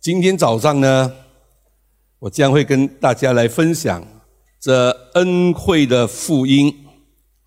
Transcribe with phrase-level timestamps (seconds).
[0.00, 1.14] 今天早上呢，
[2.20, 4.02] 我将会跟大家来分享
[4.58, 6.86] 这恩惠的福音。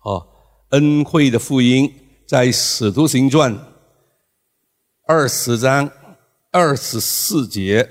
[0.04, 0.24] 哦，
[0.68, 1.92] 恩惠的福音
[2.28, 3.52] 在《使徒行传》
[5.08, 5.90] 二十章
[6.52, 7.90] 二十四节，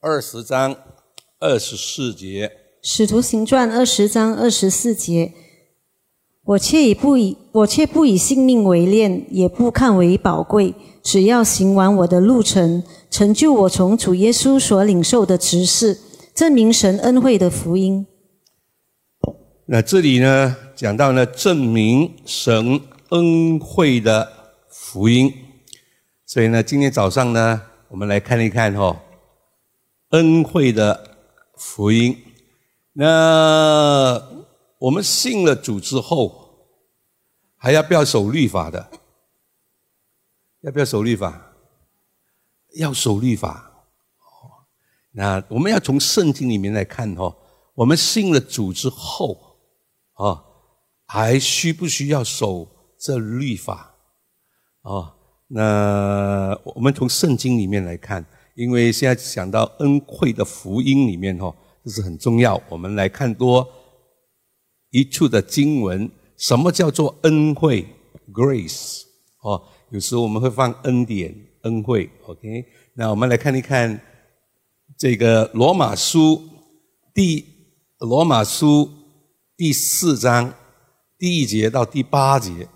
[0.00, 0.76] 二十章
[1.38, 2.48] 二十四节，
[2.82, 5.32] 《使徒行传》二十章二十四节。
[6.44, 16.00] 我却以不以我却不以性命为念，也不看为宝贵，只要行完我的路程，成就我从主耶稣所领受的职事，
[16.34, 18.04] 证明神恩惠的福音。
[19.66, 22.80] 那这里呢，讲到呢，证明神
[23.10, 24.28] 恩惠的
[24.68, 25.32] 福音。
[26.26, 29.00] 所以呢，今天早上呢，我们来看一看哈，
[30.10, 31.04] 恩惠的
[31.56, 32.16] 福音。
[32.94, 34.31] 那。
[34.82, 36.66] 我们信了主之后，
[37.56, 38.90] 还要不要守律法的？
[40.62, 41.52] 要不要守律法？
[42.74, 43.84] 要守律法。
[45.12, 47.32] 那我们要从圣经里面来看哦，
[47.74, 49.56] 我们信了主之后，
[50.14, 50.42] 啊，
[51.06, 52.66] 还需不需要守
[52.98, 53.94] 这律法？
[54.80, 55.14] 哦，
[55.46, 62.60] 那我们从圣经里面来看，因为现在讲到恩惠的福音里面哦，这是很重要。
[62.68, 63.64] 我们来看多。
[64.92, 67.86] 一处的经文，什么叫做恩惠
[68.32, 69.02] （grace）？
[69.40, 72.08] 哦，有时我们会放恩典、恩惠。
[72.26, 74.00] OK，那我们来看一看
[74.96, 76.42] 这个罗马书
[77.12, 77.44] 第
[77.98, 78.88] 罗马书
[79.56, 80.54] 第四章
[81.18, 82.68] 第一节到第八节。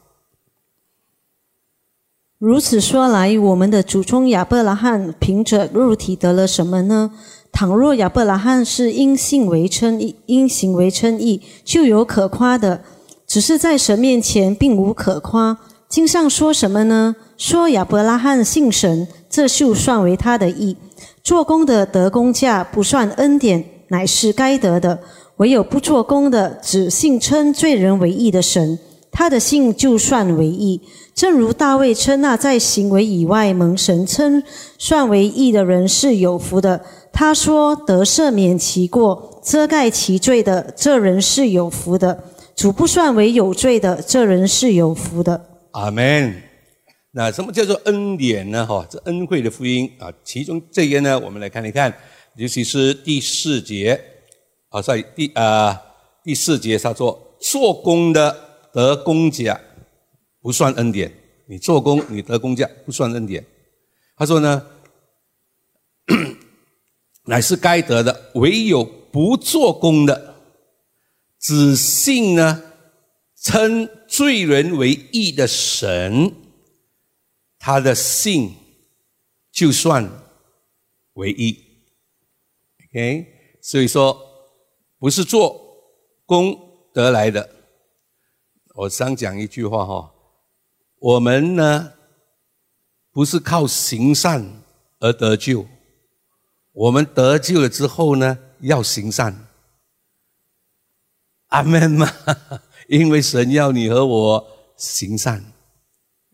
[2.38, 7.12] 如此说来，我们的祖宗亚伯拉罕凭着肉体得了什么呢？
[7.58, 12.80] 倘若亚伯拉罕是因信为称义，因行为称义，就有可夸的；
[13.26, 15.56] 只是在神面前并无可夸。
[15.88, 17.16] 经上说什么呢？
[17.38, 20.76] 说亚伯拉罕信神，这就算为他的义。
[21.24, 24.98] 做工的得工价，不算恩典，乃是该得的；
[25.38, 28.78] 唯有不做工的，只信称罪人为义的神，
[29.10, 30.82] 他的信就算为义。
[31.14, 34.42] 正如大卫称那在行为以外蒙神称
[34.76, 36.82] 算为义的人是有福的。
[37.18, 42.14] 他说：“得赦免其过、遮盖其罪的，这人是有福的；
[42.54, 46.42] 主不算为有罪的，这人是有福的。”阿门。
[47.12, 48.66] 那什么叫做恩典呢？
[48.66, 51.90] 哈，这恩惠的福音啊，其中这个呢，我们来看一看，
[52.36, 53.98] 尤其是第四节
[54.68, 55.80] 啊，在第啊
[56.22, 58.36] 第四节，他说：“做工的
[58.74, 59.58] 得工价，
[60.42, 61.10] 不算恩典；
[61.48, 63.42] 你做工，你得工价，不算恩典。”
[64.18, 64.62] 他说呢。
[67.26, 70.36] 乃是该得的，唯有不做工的，
[71.38, 72.62] 只信呢
[73.34, 76.32] 称罪人为义的神，
[77.58, 78.54] 他的信
[79.52, 80.08] 就算
[81.14, 81.62] 为义。
[82.90, 83.26] OK，
[83.60, 84.16] 所以说
[84.98, 85.60] 不是做
[86.24, 86.56] 功
[86.92, 87.50] 得来的。
[88.74, 90.14] 我想讲一句话哈，
[90.98, 91.92] 我们呢
[93.10, 94.62] 不是靠行善
[95.00, 95.66] 而得救。
[96.76, 99.34] 我们得救了之后呢，要行善，
[101.48, 102.06] 阿门嘛！
[102.88, 105.42] 因为神要你和我行善，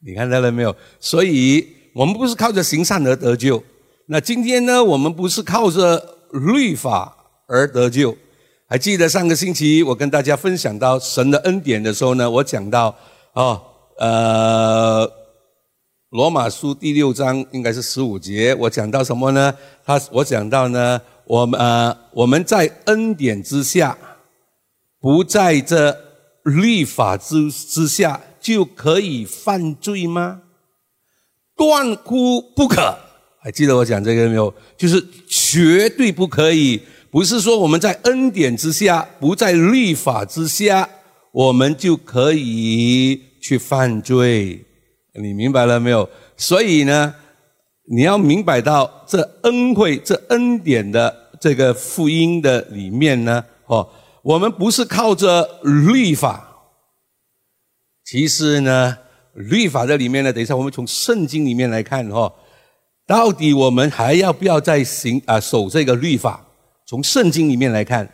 [0.05, 0.75] 你看到了没有？
[0.99, 1.65] 所以
[1.95, 3.63] 我们不是靠着行善而得救。
[4.07, 7.17] 那今天呢，我们不是靠着律法
[7.47, 8.17] 而得救。
[8.67, 12.93] 还记得上个星期我跟大家分享到神的恩典的时候呢，我讲到
[13.35, 13.63] 哦，
[13.99, 15.22] 呃。
[16.13, 19.55] 罗马书第六章应该是十五节，我讲到什么呢？
[19.83, 23.97] 他我讲到呢，我们呃我们在恩典之下，
[25.01, 25.97] 不在这
[26.45, 30.43] 律法之之下，就可以犯罪吗？
[31.57, 32.95] 断乎不可！
[33.41, 34.53] 还记得我讲这个没有？
[34.77, 36.83] 就是绝对不可以。
[37.11, 40.87] 不是说我们在恩典之下，不在律法之下，
[41.33, 44.63] 我们就可以去犯罪。
[45.21, 46.09] 你明白了没有？
[46.37, 47.15] 所以呢，
[47.91, 53.87] 你要明白到这恩惠、这恩典的这个福音的里面呢，哦，
[54.23, 56.49] 我们不是靠着律法。
[58.05, 58.97] 其实呢，
[59.35, 62.33] 律法在里面呢，等一下我们从圣经里面来看，哈，
[63.07, 66.47] 到底我们还要不要再行啊守这个律法？
[66.87, 68.09] 从圣经里面来看，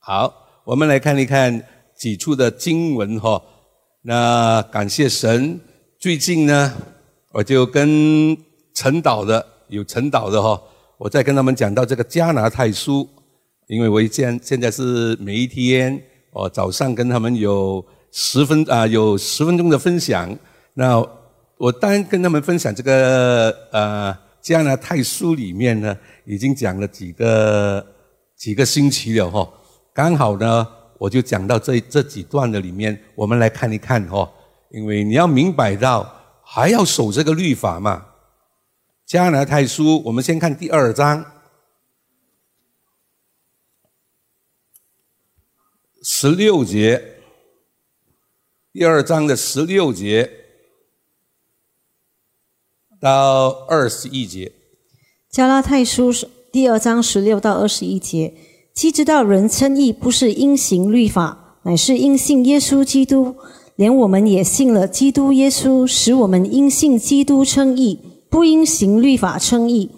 [0.00, 0.32] 好，
[0.64, 1.64] 我们来看一看
[1.96, 3.40] 几处的经文，哈。
[4.02, 5.60] 那感谢神。
[6.00, 6.72] 最近呢，
[7.30, 8.34] 我就跟
[8.72, 10.58] 陈导的有陈导的哈，
[10.96, 13.06] 我在跟他们讲到这个加拿大书，
[13.66, 16.02] 因为我现现在是每一天
[16.32, 20.34] 哦早上跟他们有十分啊有十分钟的分享，
[20.72, 21.06] 那
[21.58, 25.94] 我当然跟他们分享这个呃加拿大书里面呢，
[26.24, 27.86] 已经讲了几个
[28.38, 29.46] 几个星期了哈。
[29.92, 30.66] 刚好呢，
[30.96, 34.26] 我就讲到这这几段的里面，我们来看一看哈。
[34.70, 38.06] 因为你要明白到，还要守这个律法嘛。
[39.06, 41.24] 加拿太书，我们先看第二章
[46.02, 47.20] 十六节，
[48.72, 50.38] 第二章的十六节。
[53.00, 54.52] 到二十一节，
[55.30, 56.12] 加拉太书
[56.52, 58.34] 第二章十六到二十一节，
[58.74, 63.38] 既知道人称义不是因行律法，乃是因信耶稣基督，
[63.80, 67.98] 连我们也信了基督耶稣，使我们因信基督称义，
[68.28, 69.90] 不因行律法称义。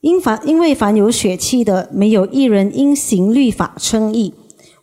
[0.00, 4.32] 因凡因为凡有血气的，没有一人因行律法称义。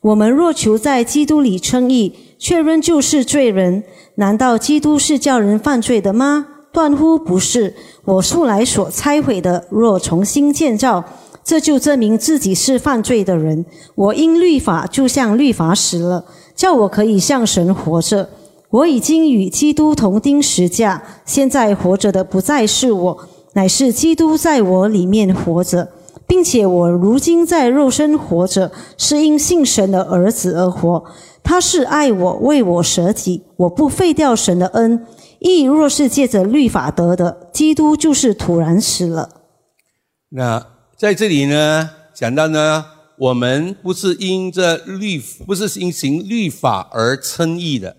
[0.01, 3.83] 我们若求在基督里称义，却仍旧是罪人，
[4.17, 6.45] 难道基督是叫人犯罪的吗？
[6.71, 7.73] 断乎不是，
[8.06, 11.03] 我素来所拆毁的，若重新建造，
[11.44, 13.65] 这就证明自己是犯罪的人。
[13.95, 16.25] 我因律法就像律法死了，
[16.56, 18.29] 叫我可以向神活着。
[18.73, 25.89] 我已经与基督同钉十架，现在活着的不再是我，乃是基督在我里面活着，
[26.25, 31.03] 并且我如今在肉身活着，是因信神的儿子而活。
[31.43, 35.05] 他是爱我，为我舍己，我不废掉神的恩。
[35.37, 39.29] 义若是借着律法得的，基督就是突然死了。
[40.29, 40.65] 那
[40.97, 42.85] 在这里呢，讲到呢，
[43.19, 47.97] 我们不是因着律，不是因行律法而称义的。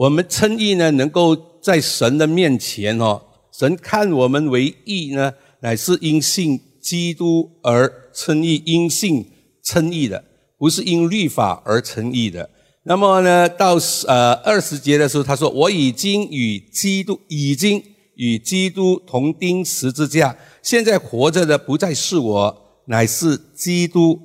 [0.00, 3.20] 我们称义呢，能够在神的面前哦，
[3.52, 5.30] 神看我们为义呢，
[5.60, 9.26] 乃是因信基督而称义，因信
[9.62, 10.24] 称义的，
[10.56, 12.48] 不是因律法而称义的。
[12.84, 13.76] 那么呢，到
[14.06, 17.82] 呃二十节的时候，他说：“我已经与基督已经
[18.14, 24.18] 与基督同钉十字架，现在活着的不再是我，乃是基督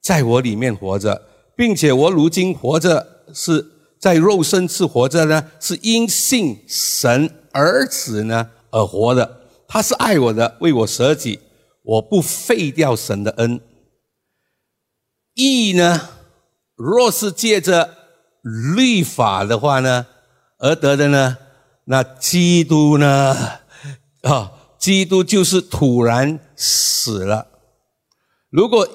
[0.00, 1.20] 在我里面活着，
[1.54, 3.62] 并且我如今活着是
[3.98, 9.42] 在肉身是活着呢，是因信神儿子呢而活的。
[9.66, 11.40] 他是爱我的，为我舍己，
[11.82, 13.60] 我不废掉神的恩。
[15.34, 16.08] 义呢，
[16.76, 17.96] 若是借着。”
[18.76, 20.06] 律法的话呢，
[20.58, 21.36] 而得的呢，
[21.86, 23.36] 那基督呢，
[24.22, 27.48] 啊，基督就是突然死了。
[28.48, 28.88] 如果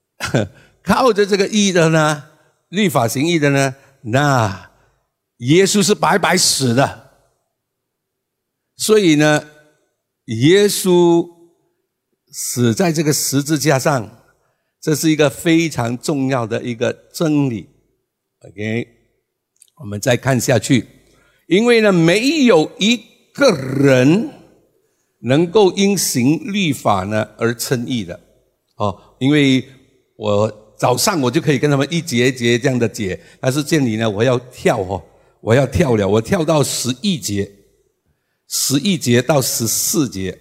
[0.82, 2.24] 靠着这个义的呢，
[2.68, 4.70] 律法行义的呢，那
[5.38, 7.10] 耶稣是白白死的。
[8.76, 9.44] 所以呢，
[10.24, 11.28] 耶稣
[12.32, 14.24] 死在这个十字架上，
[14.80, 17.68] 这是一个非常重要的一个真理。
[18.40, 18.88] OK，
[19.80, 20.86] 我们再看下去，
[21.46, 22.96] 因为呢，没有一
[23.34, 24.30] 个人
[25.20, 28.18] 能够因行律法呢而称义的
[28.76, 29.16] 哦。
[29.18, 29.62] 因为
[30.16, 35.02] 我早上我就可以跟他们一节一节这样的解，但是这里呢，我要跳哦，
[35.42, 37.50] 我要跳了，我跳到十一节，
[38.48, 40.38] 十一节到十四节，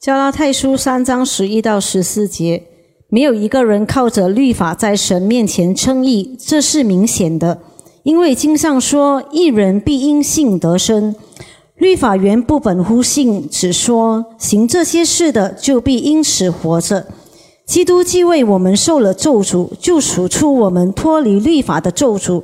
[0.00, 2.64] 加拉太书三章十一到十四节。
[3.10, 7.62] 没有一个人靠着律法在神面前称义，这是明显的，
[8.02, 11.14] 因为经上说：“一人必因信得生。”
[11.78, 17.06] 律法原不本乎信，只说行这些事的就必因此活着。
[17.68, 22.42] 基督既为我们受了咒诅，就赎出我们脱离律法的咒诅，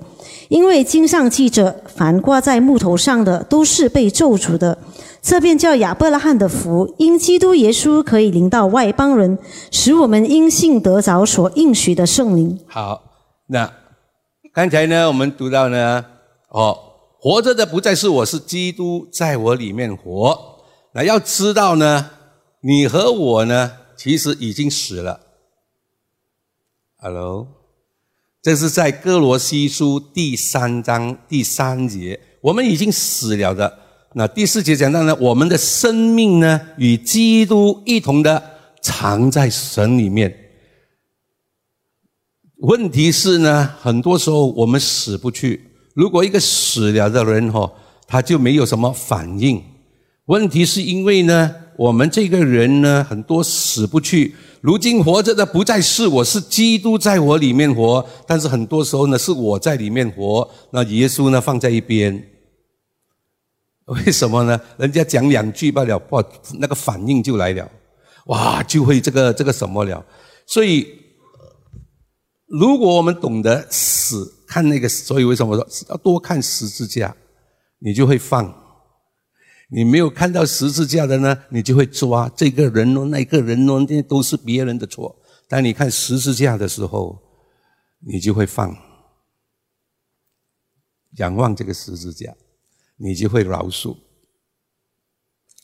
[0.48, 4.76] 因为经上记着：“凡挂在木头上的，都是被咒诅的。”
[5.22, 9.38] 这便叫亚伯拉罕的福，因基督耶稣可以临到外邦人，
[9.70, 12.60] 使我们因信得着所应许的圣灵。
[12.66, 13.00] 好，
[13.46, 13.72] 那
[14.52, 16.04] 刚才呢，我们读到呢，
[16.50, 16.76] 哦，
[17.18, 20.38] 活着的不再是我，是基督在我里面活。
[20.92, 22.10] 那要知道呢，
[22.60, 25.20] 你和我呢，其实已经死了。
[26.96, 27.48] Hello，
[28.42, 33.80] 这是在哥罗西书第三章第三节，我们已经死了的。
[34.14, 38.42] 那第四节讲到呢，我们的生命呢与基督一同的
[38.80, 40.34] 藏在神里面。
[42.58, 45.68] 问题是呢，很多时候我们死不去。
[45.94, 47.70] 如果一个死了的人哈，
[48.06, 49.62] 他就没有什么反应。
[50.26, 54.34] 问题是因为呢，我们这个人呢，很多死不去。
[54.60, 58.06] 如今活着的不再是我，是基督在我里面活。
[58.26, 62.30] 但是很多时候呢，是我在里面活，那耶稣呢放在一边。
[63.86, 64.58] 为什么呢？
[64.78, 66.24] 人家讲两句罢了，哇，
[66.58, 67.70] 那个反应就来了，
[68.26, 70.02] 哇，就会这个这个什么了。
[70.46, 70.86] 所以，
[72.46, 77.14] 如果我们懂得死，看那个，所以为什么说要多看十字架，
[77.80, 78.46] 你就会放，
[79.74, 85.20] 你没有看到十字架的呢，你就会抓这个人哦，那个人哦，那都是别人的错。
[85.48, 87.18] 当你看十字架的时候，
[88.06, 88.72] 你就会放，
[91.16, 92.32] 仰望这个十字架，
[92.96, 93.96] 你就会饶恕。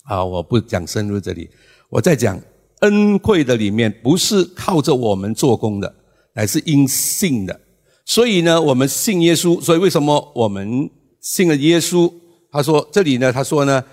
[0.06, 1.48] 啊，我不讲深入这里，
[1.88, 2.36] 我在讲
[2.80, 5.94] 恩惠的里面，不是靠着我们做工的，
[6.34, 7.60] 乃是因信的。
[8.04, 9.60] 所以呢，我们信耶稣。
[9.60, 10.90] 所以为什么我们
[11.20, 12.12] 信了耶稣？
[12.50, 13.84] 他说这里呢，他说呢，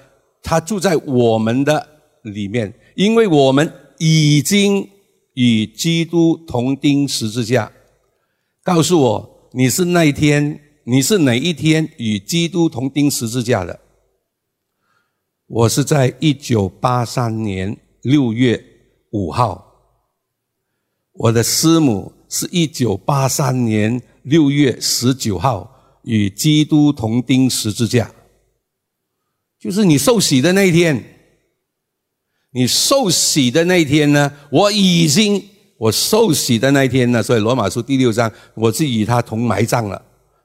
[0.48, 1.86] 他住在我们的
[2.22, 4.90] 里面，因为我们已经
[5.34, 7.70] 与基督同钉十字架。
[8.64, 13.78] 告诉我，你是那一天，你是哪一天与基督同钉十字架的？
[15.48, 18.64] 我是在一九八三年六月
[19.12, 19.66] 五号。
[21.12, 28.10] 我的师母是一九八三年六月十九号与基督同钉十字架，
[29.60, 31.04] 就是你受洗的那一天。
[32.54, 34.32] 你受洗的那一天呢？
[34.50, 35.44] 我已经
[35.78, 40.02] 我受洗的那一天呢，所以罗马书第六章，我是与他同埋葬了。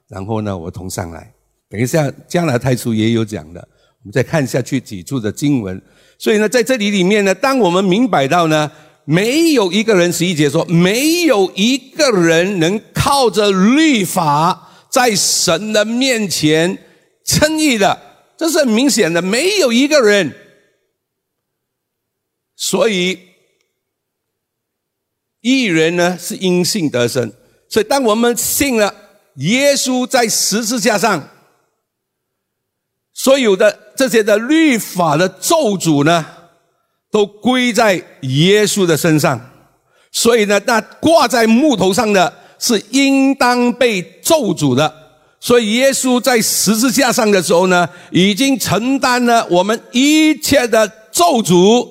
[0.09, 1.33] 然后呢，我同上来。
[1.69, 3.59] 等一下，将来太初也有讲的。
[3.59, 5.81] 我们再看下去几处的经文，
[6.19, 8.69] 所以呢，在这里里面呢，当我们明白到呢，
[9.05, 16.77] 没有一个人十一节说，没有一个人能靠着律法在神的面前
[17.25, 17.97] 称义的，
[18.43, 20.35] 这是很明显的，没有一个人。
[22.57, 23.17] 所以，
[25.39, 27.31] 一人呢是因信得生，
[27.69, 28.93] 所以当我们信了
[29.35, 31.29] 耶稣在十字架上。
[33.13, 36.25] 所有的这些的律法的咒诅呢，
[37.09, 39.39] 都归在耶稣的身上。
[40.11, 45.02] 所以呢，那挂在木头上的是应当被咒诅的。
[45.43, 51.85] 所以耶稣在十字架上的时候呢，已经承担了我们一切的咒诅，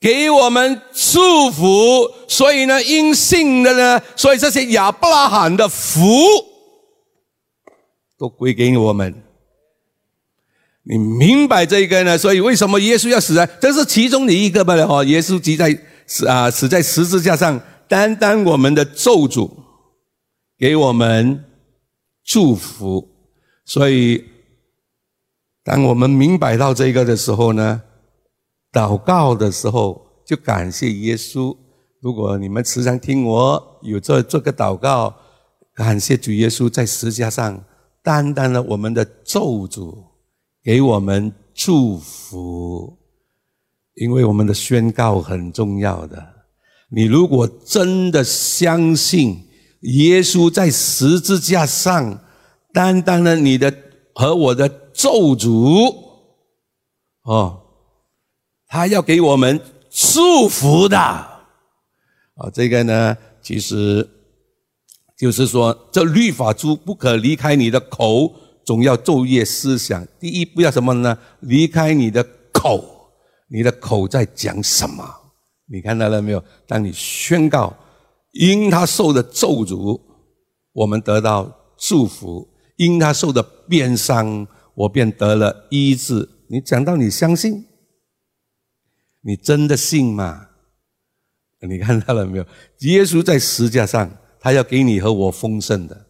[0.00, 2.08] 给我们祝福。
[2.28, 6.06] 所以呢，因信的呢，所以这些亚伯拉罕的福
[8.16, 9.12] 都归给我们。
[10.84, 12.16] 你明白这个呢？
[12.16, 13.44] 所以为什么耶稣要死呢？
[13.60, 14.86] 这是其中的一个罢了。
[14.86, 19.50] 哦，耶稣即在死啊，死在十字架上，担当我们的咒诅，
[20.56, 21.44] 给我们
[22.24, 23.08] 祝福。
[23.64, 24.24] 所以，
[25.62, 27.82] 当我们明白到这个的时候呢，
[28.72, 31.56] 祷告的时候就感谢耶稣。
[32.00, 35.14] 如果你们时常听我有做做个祷告，
[35.74, 37.64] 感谢主耶稣在十字架上
[38.02, 40.12] 担当了我们的咒诅。
[40.62, 42.96] 给我们祝福，
[43.96, 46.26] 因为我们的宣告很重要的。
[46.88, 49.43] 你如果真的相信
[49.84, 52.18] 耶稣在十字架上
[52.72, 53.72] 担当了你的
[54.14, 55.94] 和我的咒诅，
[57.22, 57.62] 哦，
[58.66, 59.60] 他要给我们
[59.90, 60.98] 祝福的。
[60.98, 61.30] 啊，
[62.52, 64.08] 这个呢，其实
[65.16, 68.34] 就是说，这律法书不可离开你的口。
[68.64, 70.06] 总要昼夜思想。
[70.18, 71.18] 第一，不要什么呢？
[71.40, 72.82] 离开你的口，
[73.46, 75.04] 你的口在讲什么？
[75.66, 76.42] 你看到了没有？
[76.66, 77.76] 当你宣告
[78.34, 80.00] 因他受的咒诅，
[80.72, 86.28] 我们得到祝福；因他受的鞭伤，我便得了医治。
[86.48, 87.64] 你讲到你相信，
[89.22, 90.48] 你真的信吗？
[91.66, 92.46] 你看到了没有？
[92.80, 96.06] 耶稣在十字架上，他要给你和我丰盛的，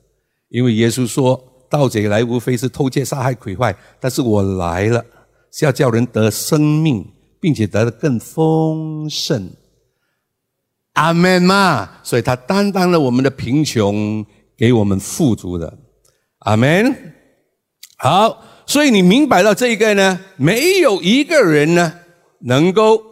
[0.49, 1.50] 因为耶稣说。
[1.71, 5.04] 盗贼来无非是偷窃、杀害、毁坏，但是我来了
[5.50, 7.04] 是要叫人得生命，
[7.40, 9.50] 并且得的更丰盛。
[10.94, 11.88] 阿门嘛！
[12.02, 14.24] 所以他担当了我们的贫穷，
[14.56, 15.72] 给我们富足的。
[16.40, 17.14] 阿门。
[17.98, 20.18] 好，所以你明白了这个呢？
[20.36, 21.92] 没有一个人呢
[22.40, 23.02] 能够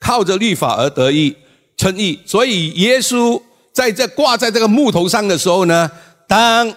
[0.00, 1.36] 靠着律法而得意
[1.76, 2.20] 称义。
[2.24, 3.40] 所以耶稣
[3.72, 5.90] 在这挂在这个木头上的时候呢，
[6.26, 6.74] 当。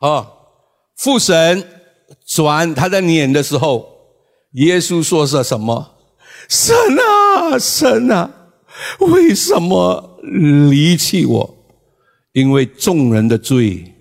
[0.00, 0.26] 哦，
[0.98, 1.66] 父神
[2.26, 3.88] 转他的脸的时候，
[4.52, 5.94] 耶稣说是什么？
[6.48, 8.30] 神啊，神啊，
[9.00, 10.18] 为什么
[10.70, 11.56] 离弃我？
[12.32, 13.94] 因为众人的罪，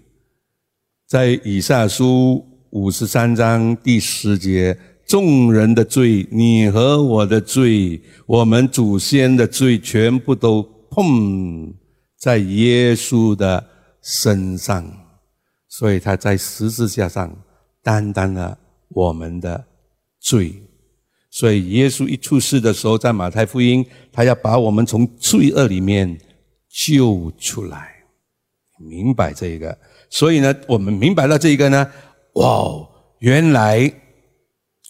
[1.07, 4.77] 在以赛书五十三章第十节，
[5.07, 11.71] 众人的罪，你和我的罪，我们祖先的罪，全部都碰
[12.17, 13.63] 在耶稣的
[14.01, 14.83] 身上。
[15.69, 17.35] 所以他在十字架上
[17.83, 18.57] 担当了
[18.89, 19.63] 我们的
[20.19, 20.53] 罪，
[21.35, 26.15] 所以耶稣一出世的时候，在马太福音，他要把我们从罪恶里面
[26.69, 28.03] 救出来，
[28.77, 29.75] 明白这一个。
[30.11, 31.91] 所以呢，我们明白了这一个呢，
[32.33, 32.87] 哇，
[33.17, 33.91] 原来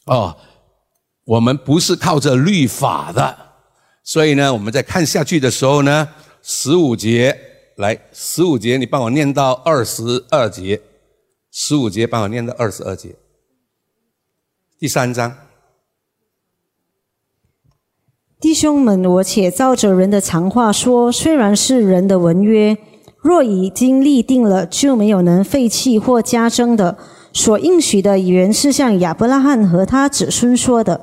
[0.06, 0.36] 哦，
[1.24, 3.38] 我们不是靠着律法的，
[4.04, 6.10] 所以呢，我们在看下去的时候呢，
[6.42, 7.40] 十五节
[7.78, 10.82] 来，十五节你帮我念到二十二节，
[11.54, 13.16] 十五节帮我念到二十二节，
[14.78, 15.43] 第三章。
[18.44, 22.78] 弟兄们，我且照着人的常话说，虽然是人的文约，
[23.22, 26.98] 若已经立定了，就没有能废弃或加增的。
[27.32, 31.00] 所应许的原是向亚伯拉罕和他子孙说的。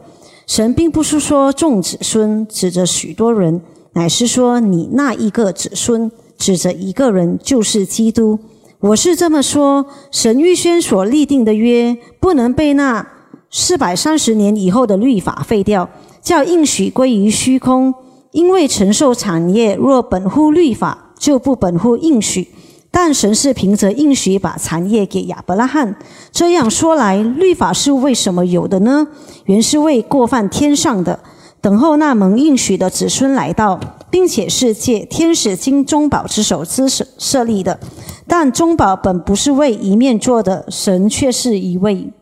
[0.46, 3.62] 神并不是说众子孙，指着许多人，
[3.94, 8.38] 乃是说你那一个子孙，指着一个人，就是基督。
[8.80, 13.08] 我是这么说：神预先所立定的约，不能被那
[13.50, 15.88] 四百三十年以后的律法废掉。
[16.22, 17.94] 叫应许归于虚空，
[18.32, 22.48] 因为承受产业若本乎律法，就不本乎应许。
[22.92, 25.96] 但神是凭着应许把产业给亚伯拉罕。
[26.32, 29.06] 这样说来，律法是为什么有的呢？
[29.44, 31.20] 原是为过犯天上的，
[31.60, 33.78] 等候那蒙应许的子孙来到，
[34.10, 37.78] 并且是借天使经中宝之手之设设立的。
[38.26, 42.12] 但中宝本不是为一面做的，神却是一位。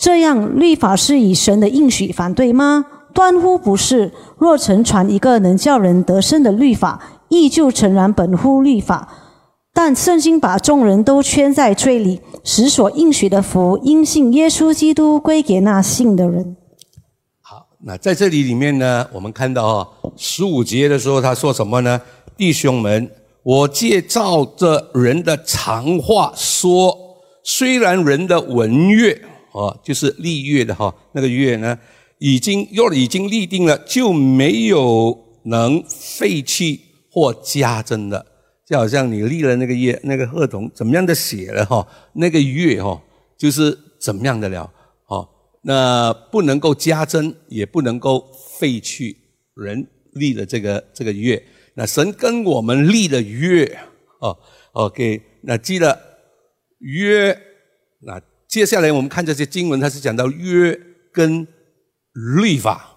[0.00, 2.86] 这样，律法是以神的应许反对吗？
[3.14, 4.12] 断乎不是。
[4.36, 9.08] 若曾传一个能叫人得生的律法，亦就诚然本乎律法。
[9.72, 16.56] 但圣经把众人都圈在罪里，使所应许的福因信耶稣基督归给那信的人。
[17.40, 22.00] 好，那在这里里面呢，我们看到啊，十五节的时候他说什么呢？
[22.36, 23.10] 弟兄们，
[23.42, 26.94] 我借照着人的常话说，
[27.44, 29.22] 虽然人的文约。
[29.56, 31.78] 哦，就是立约的哈，那个约呢，
[32.18, 36.78] 已经若已经立定了，就没有能废弃
[37.10, 38.26] 或加增的，
[38.68, 43.02] 就好像你立了那个约，那个合同怎么样的写了哈，那个约哈，
[43.38, 44.70] 就是怎么样的了，
[45.06, 45.26] 哦，
[45.62, 49.16] 那不能够加增，也不能够废去
[49.54, 53.78] 人立的这个这个约，那神跟我们立的约，
[54.20, 54.36] 哦
[54.72, 55.98] ，OK，那记得
[56.80, 57.34] 约，
[58.00, 58.20] 那。
[58.48, 60.78] 接下来我们看这些经文，它是讲到约
[61.12, 61.46] 跟
[62.12, 62.96] 律法，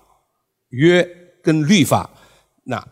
[0.70, 1.08] 约
[1.44, 2.10] 跟律法。
[2.66, 2.88] 那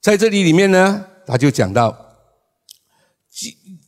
[0.00, 2.14] 在这里里面呢，他就讲到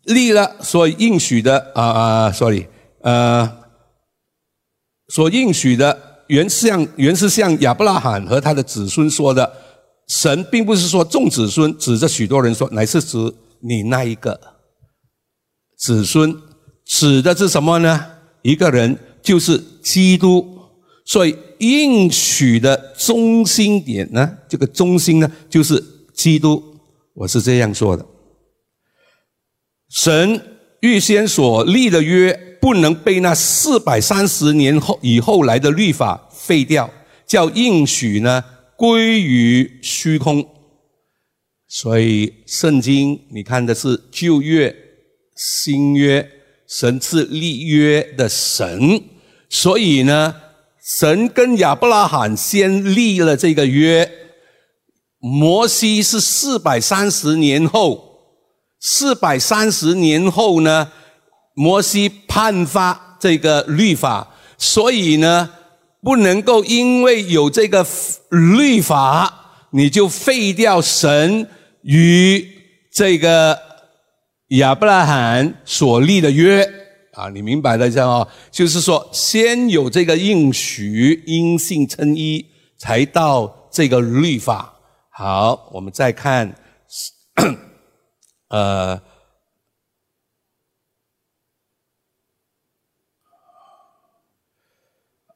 [0.04, 2.66] 立了所应许的啊啊，sorry，
[3.00, 3.64] 呃，
[5.08, 9.50] 所应许的原是向原是向亚伯拉罕和他的子孙说的。
[10.08, 13.18] 神并不是说众子孙指着许多人说，乃是指
[13.60, 14.40] 你那一个
[15.76, 16.47] 子孙。
[16.88, 18.06] 指的是什么呢？
[18.40, 20.58] 一个人就是基督，
[21.04, 26.80] 所以应许的中心点呢，这个中心呢就是基督。
[27.12, 28.06] 我是这样说的：
[29.90, 30.40] 神
[30.80, 36.90] 预先所立的约，不能被那四百三十年后以后来的律法废掉，
[37.26, 38.42] 叫应许呢
[38.78, 40.48] 归于虚空。
[41.68, 44.74] 所以圣经你看的是旧约、
[45.36, 46.26] 新约。
[46.68, 49.02] 神是立约的神，
[49.48, 50.34] 所以呢，
[50.84, 54.10] 神跟亚伯拉罕先立了这个约。
[55.18, 58.20] 摩西是四百三十年后，
[58.78, 60.92] 四百三十年后呢，
[61.54, 65.48] 摩西判发这个律法，所以呢，
[66.02, 67.86] 不能够因为有这个
[68.28, 71.48] 律法，你就废掉神
[71.80, 72.46] 与
[72.92, 73.67] 这个。
[74.48, 76.64] 亚伯拉罕所立的约
[77.12, 78.26] 啊，你明白了这样啊？
[78.50, 82.46] 就是说，先有这个应许，因信称义，
[82.78, 84.74] 才到这个律法。
[85.10, 86.54] 好，我们再看，
[88.48, 88.98] 呃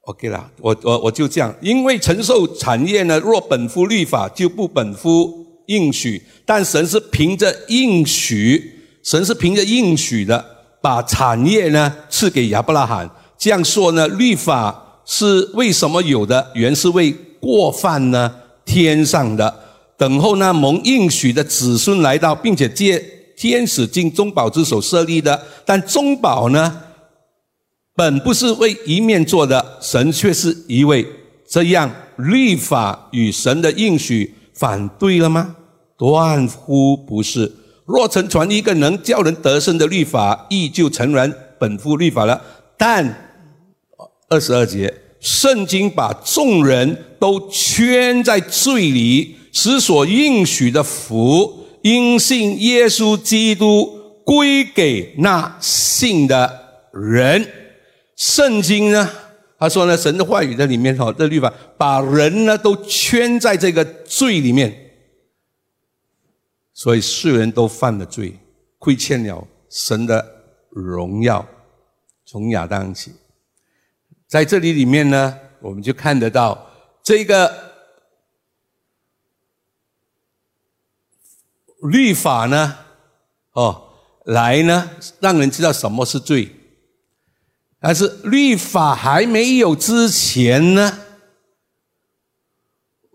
[0.02, 8.78] ，OK 了，我我我就这样，因为承受产业呢，若本乎律法，就不本乎应许，但神是凭着应许。
[9.02, 10.44] 神是凭着应许的，
[10.80, 13.10] 把产业呢赐给亚伯拉罕。
[13.36, 16.50] 这样说呢，律法是为什么有的？
[16.54, 18.32] 原是为过犯呢，
[18.64, 19.52] 天上的
[19.96, 23.04] 等候那蒙应许的子孙来到，并且借
[23.36, 25.42] 天使进中保之手设立的。
[25.66, 26.82] 但中保呢，
[27.96, 31.04] 本不是为一面做的，神却是一位。
[31.48, 35.56] 这样，律法与神的应许反对了吗？
[35.98, 37.52] 断乎不是。
[37.92, 42.40] 若曾传一个能叫人得胜的律法，亦就成然本乎律法了。
[42.78, 43.38] 但
[44.30, 53.92] 二十二节，圣经把众人都圈在罪里，使所应许的福，因信耶稣基督
[54.24, 56.50] 归给那信的
[56.94, 57.46] 人。
[58.16, 59.06] 圣经呢，
[59.58, 64.81] 他说呢，神的话语在里面哈，这律法把人呢都圈在这个罪里面，
[66.82, 68.36] 所以世人都犯了罪，
[68.80, 71.46] 亏欠了神的荣耀。
[72.24, 73.12] 从亚当起，
[74.26, 76.68] 在这里里面呢，我们就看得到
[77.00, 77.72] 这个
[81.82, 82.76] 律法呢，
[83.52, 83.90] 哦，
[84.24, 84.90] 来呢，
[85.20, 86.50] 让人知道什么是罪。
[87.78, 90.98] 但是律法还没有之前呢，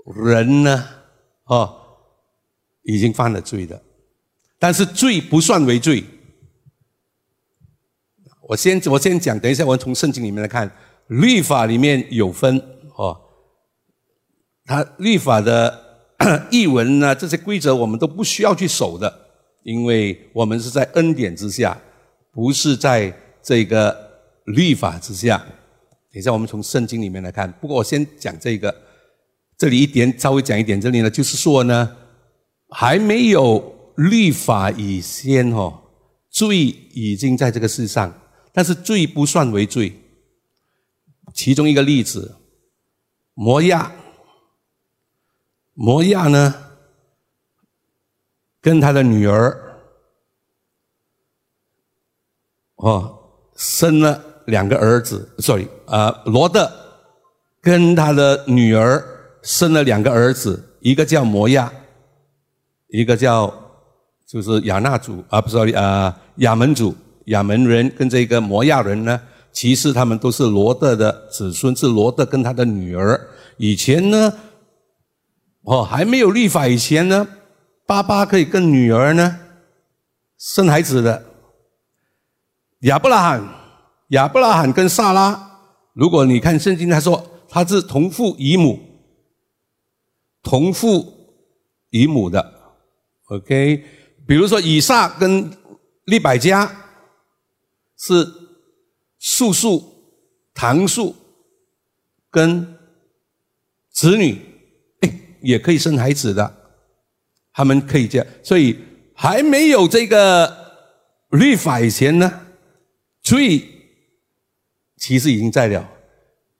[0.05, 0.87] 人呢，
[1.43, 1.76] 哦，
[2.87, 3.79] 已经犯了罪的，
[4.57, 6.03] 但是罪不算为罪。
[8.47, 10.71] 我先我先讲，等一下我们从圣经里面来看，
[11.07, 12.57] 律法里面有分
[12.95, 13.19] 哦，
[14.63, 16.07] 它律法的
[16.49, 19.13] 译文呢，这些规则我们都不需要去守的，
[19.63, 21.77] 因为我们是在恩典之下，
[22.31, 23.95] 不是在这个
[24.45, 25.37] 律法之下。
[26.09, 28.73] 等一下我们从圣经里面来看，不过我先讲这个，
[29.57, 31.97] 这里一点稍微讲一点，这里呢就是说呢，
[32.69, 35.81] 还没有律法以先哦，
[36.29, 38.13] 罪已经在这个世上。
[38.51, 39.93] 但是罪不算为罪。
[41.33, 42.37] 其中一个例子，
[43.35, 43.91] 摩亚，
[45.75, 46.55] 摩亚呢，
[48.59, 49.79] 跟他的女儿，
[52.77, 53.19] 哦，
[53.55, 55.35] 生了两个儿子。
[55.37, 56.71] sorry，啊，罗德
[57.61, 59.05] 跟他的女儿
[59.43, 61.71] 生了两个儿子，一个叫摩亚，
[62.89, 63.53] 一个叫
[64.25, 66.95] 就是亚纳族啊，不是啊，亚门族。
[67.25, 69.19] 亚门人跟这个摩亚人呢，
[69.51, 73.19] 其实他们都是罗德的子孙，是罗德跟他的女儿。
[73.57, 74.31] 以前呢，
[75.63, 77.27] 哦，还没有立法以前呢，
[77.85, 79.37] 爸爸可以跟女儿呢
[80.37, 81.21] 生孩子的。
[82.83, 83.43] 亚伯拉罕，
[84.11, 85.59] 亚伯拉罕跟萨拉，
[85.91, 88.79] 如果你看圣经，他说他是同父异母，
[90.41, 91.13] 同父
[91.89, 92.53] 异母的。
[93.27, 93.83] OK，
[94.27, 95.51] 比如说以撒跟
[96.05, 96.83] 利百加。
[97.99, 98.31] 是
[99.17, 99.83] 叔叔、
[100.53, 101.15] 堂叔
[102.29, 102.77] 跟
[103.89, 104.39] 子女，
[104.99, 106.55] 哎，也可以生孩子的，
[107.51, 108.27] 他们可以这样。
[108.43, 108.77] 所以
[109.15, 110.55] 还没有这个
[111.31, 112.31] 律法以前呢，
[113.23, 113.67] 罪
[114.97, 115.89] 其实已经在了。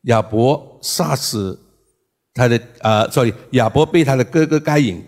[0.06, 1.60] 亚伯杀死
[2.34, 5.06] 他的啊，sorry，亚伯被他的哥哥该隐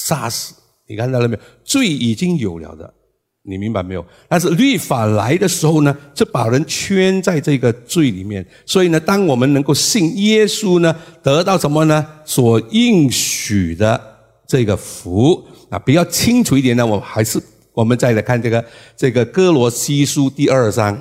[0.00, 0.54] 杀死，
[0.88, 1.42] 你看到了没有？
[1.62, 2.94] 罪已经有了的。
[3.42, 4.04] 你明白没有？
[4.28, 8.46] 但是律法来的时候呢，就把人圈在这个罪里面。
[8.66, 12.06] 所以呢，当我们能够信耶稣呢，得到什么呢？
[12.24, 13.98] 所应许的
[14.46, 16.86] 这个福啊，比较清楚一点呢。
[16.86, 21.00] 我还是我们再来看这个这个哥罗西书第二章，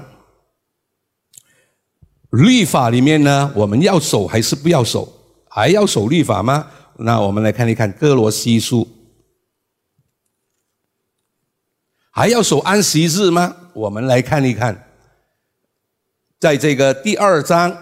[2.32, 5.12] 律法里面呢，我们要守还是不要守？
[5.50, 6.68] 还要守律法吗？
[7.00, 8.88] 那我们来看一看哥罗西书。
[12.12, 13.56] 还要守安息日吗？
[13.74, 14.88] 我们来看一看，
[16.40, 17.78] 在这个第二章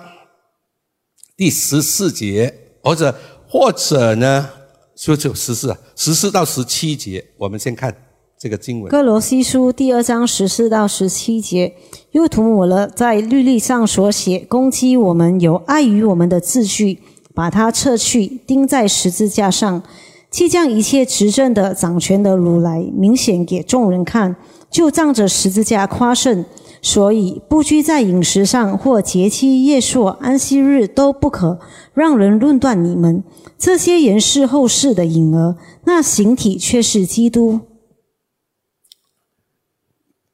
[1.35, 2.53] 第十四节，
[2.83, 3.15] 或者
[3.47, 4.49] 或者呢，
[4.95, 7.95] 说就十四十四到十七节，我们先看
[8.37, 8.91] 这个经文。
[8.91, 11.75] 哥罗西书第二章十四到十七节，
[12.11, 16.99] 又涂抹了在律例上所写攻击我们有碍于我们的字句，
[17.37, 19.83] 把它撤去，钉在十字架上。
[20.31, 24.35] 即将一切执政的、掌权的如来明显给众人看，
[24.71, 26.43] 就仗着十字架夸胜，
[26.81, 31.59] 所以不拘在饮食上或节期、夜朔、安息日都不可
[31.93, 33.23] 让人论断你们。
[33.59, 37.59] 这些人是后世的影儿，那形体却是基督。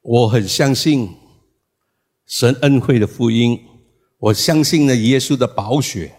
[0.00, 1.10] 我很相信
[2.26, 3.60] 神恩惠的福音，
[4.18, 6.14] 我相信呢耶稣的宝血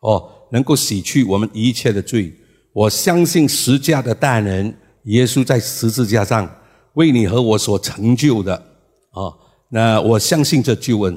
[0.00, 2.32] 哦，能够洗去我们一切的罪。
[2.72, 6.48] 我相信十架的大人耶稣在十字架上
[6.94, 9.32] 为你和我所成就的啊，
[9.70, 11.14] 那我相信这救恩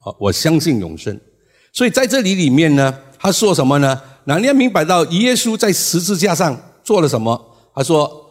[0.00, 1.18] 啊，我相信永生。
[1.72, 4.00] 所以在这里里面呢，他说什么呢？
[4.24, 7.56] 那你要明白到耶稣在十字架上做了什么？
[7.74, 8.26] 他说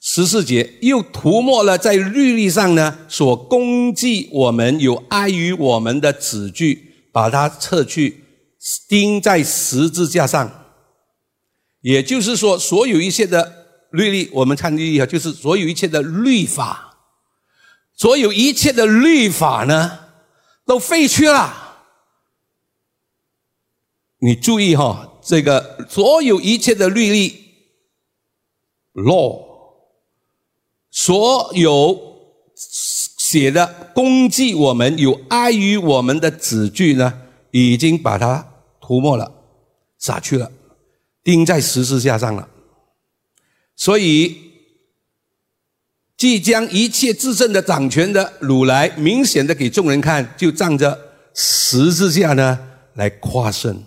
[0.00, 8.23] 十四节又涂抹了在律例上呢所攻击我们有碍于我们的子句，把它撤去，
[8.88, 10.62] 钉在十字架上。
[11.80, 16.96] 也就是说，所有一切的律例，我们看律例啊，就是所有一切的律法，
[17.94, 19.98] 所有一切的律法呢，
[20.64, 21.62] 都废去了。
[24.20, 27.50] 你注意哈，这个所有一切的律例
[28.94, 29.44] （law），
[30.90, 32.16] 所有
[33.18, 38.53] 写的攻击我们、有碍于我们的字句呢，已经把它
[38.86, 39.32] 涂抹了、
[39.98, 40.52] 撒去了，
[41.22, 42.46] 钉在十字架上了。
[43.74, 44.36] 所以，
[46.18, 50.98] 即将一切自政的掌权的鲁来，明显的给众人看，就仗着
[51.34, 52.58] 十字架呢
[52.92, 53.82] 来夸胜。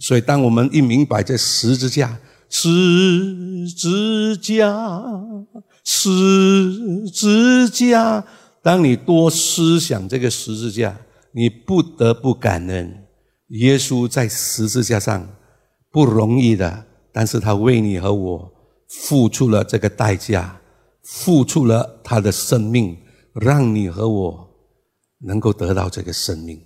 [0.00, 2.18] 所以，当我们一明白这十字架，
[2.48, 2.70] 十
[3.76, 4.74] 字架，
[5.84, 8.24] 十字架，
[8.62, 10.96] 当你多思想这个十字架，
[11.32, 13.04] 你不得不感恩
[13.48, 15.28] 耶稣在十字架上
[15.90, 18.52] 不容易的，但是他为你和我
[18.88, 20.60] 付出了这个代价，
[21.02, 22.98] 付出了他的生命，
[23.34, 24.50] 让你和我
[25.20, 26.62] 能够得到这个生命。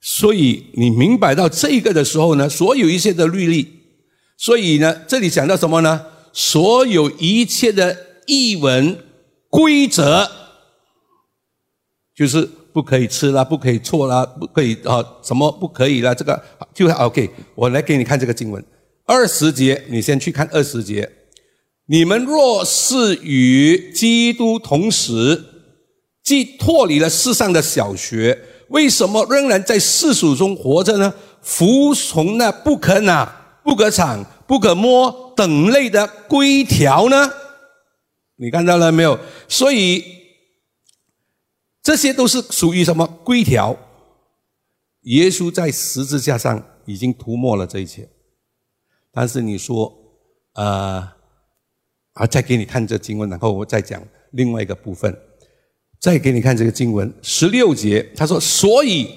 [0.00, 3.68] 所以你明白到这个的时候呢，所有一切的律例，
[4.36, 6.06] 所以呢，这里讲到什么呢？
[6.32, 8.98] 所有一切的译文
[9.48, 10.30] 规则，
[12.14, 16.14] 就是不可以吃啦，不可以错啦，不可以啊，什么不可以啦？
[16.14, 16.42] 这个
[16.74, 17.30] 就 OK。
[17.54, 18.64] 我来给你看这个经文，
[19.04, 21.10] 二十节，你先去看二十节。
[21.86, 25.44] 你们若是与基督同时，
[26.22, 28.38] 既脱离了世上的小学。
[28.68, 31.12] 为什么仍然在世俗中活着呢？
[31.42, 37.30] 服从那不可拿、不可抢、不可摸等类的规条呢？
[38.36, 39.18] 你看到了没有？
[39.46, 40.02] 所以
[41.82, 43.76] 这些都是属于什么规条？
[45.02, 48.08] 耶稣在十字架上已经涂抹了这一切。
[49.12, 49.92] 但是你说，
[50.54, 51.06] 呃，
[52.12, 55.16] 啊，再给你看这经文，然后我再讲另外一个部分。
[56.00, 59.08] 再给你看这个经文，十六节，他说：“所以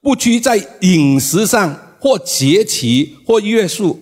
[0.00, 4.00] 不拘在饮食上，或节期，或约束，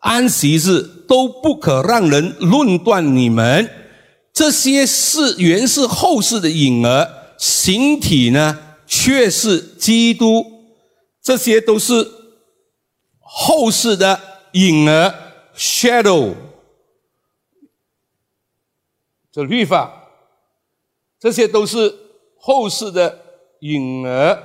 [0.00, 3.68] 安息日都不可让人论断你们。
[4.38, 10.46] 这些是原是后世的影儿，形体呢却是基督。
[11.20, 12.08] 这些都是
[13.18, 14.20] 后世的
[14.52, 15.12] 影儿
[15.56, 16.34] ，shadow，
[19.32, 20.04] 这律法。”
[21.18, 21.92] 这些都是
[22.38, 23.18] 后世的
[23.62, 24.40] 影儿，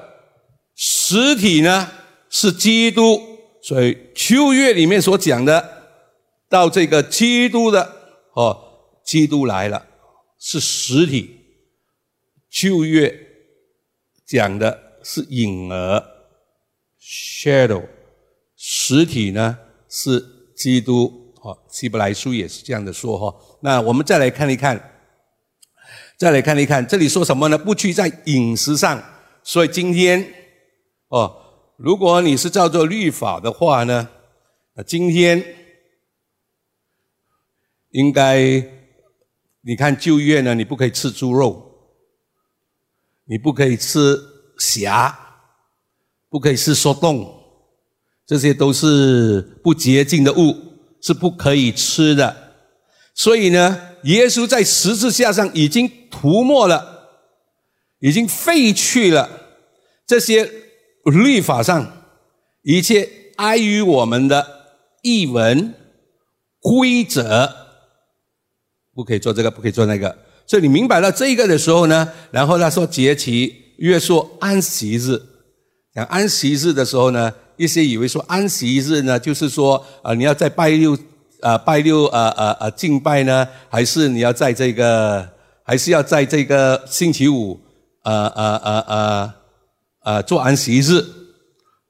[0.73, 1.91] 实体呢
[2.31, 3.21] 是基督，
[3.61, 5.83] 所以旧约里面所讲的，
[6.49, 7.93] 到这个基督的
[8.33, 8.62] 哦，
[9.03, 9.85] 基督来了
[10.39, 11.39] 是实体，
[12.49, 13.13] 旧约
[14.25, 16.03] 讲的是影儿
[17.01, 17.83] ，shadow，
[18.55, 19.57] 实体呢
[19.89, 20.23] 是
[20.55, 23.35] 基督，哦，希伯来书也是这样的说哈。
[23.61, 24.89] 那我们再来看一看。
[26.15, 27.57] 再来看一看，这里说什么呢？
[27.57, 29.03] 不拘在饮食上。
[29.43, 30.33] 所以今天，
[31.09, 34.07] 哦，如果你是照做律法的话呢，
[34.75, 35.43] 那今天
[37.89, 38.39] 应该，
[39.65, 41.71] 你看旧约呢，你不可以吃猪肉，
[43.25, 44.17] 你不可以吃
[44.59, 45.17] 虾，
[46.29, 47.33] 不可以吃说冻，
[48.25, 50.55] 这些都是不洁净的物，
[51.01, 52.53] 是不可以吃的。
[53.13, 53.89] 所以呢。
[54.03, 57.21] 耶稣在十字架上已经涂抹了，
[57.99, 59.29] 已经废去了
[60.05, 60.51] 这些
[61.05, 62.03] 律法上
[62.63, 64.45] 一切碍于我们的
[65.03, 65.73] 译文
[66.59, 67.62] 规则，
[68.93, 70.15] 不可以做这个，不可以做那个。
[70.45, 75.21] 所以你明白了这个的时候呢，然后他说节期约束安息日，
[75.93, 80.97] 讲安息日的时候呢，一些以为说安息日呢，就是说啊，你要在拜六。
[81.41, 83.45] 啊，拜六啊啊啊敬拜呢？
[83.67, 85.29] 还是你要在这个？
[85.65, 87.59] 还是要在这个星期五？
[88.03, 89.35] 啊啊啊啊
[90.03, 91.01] 啊做安息日？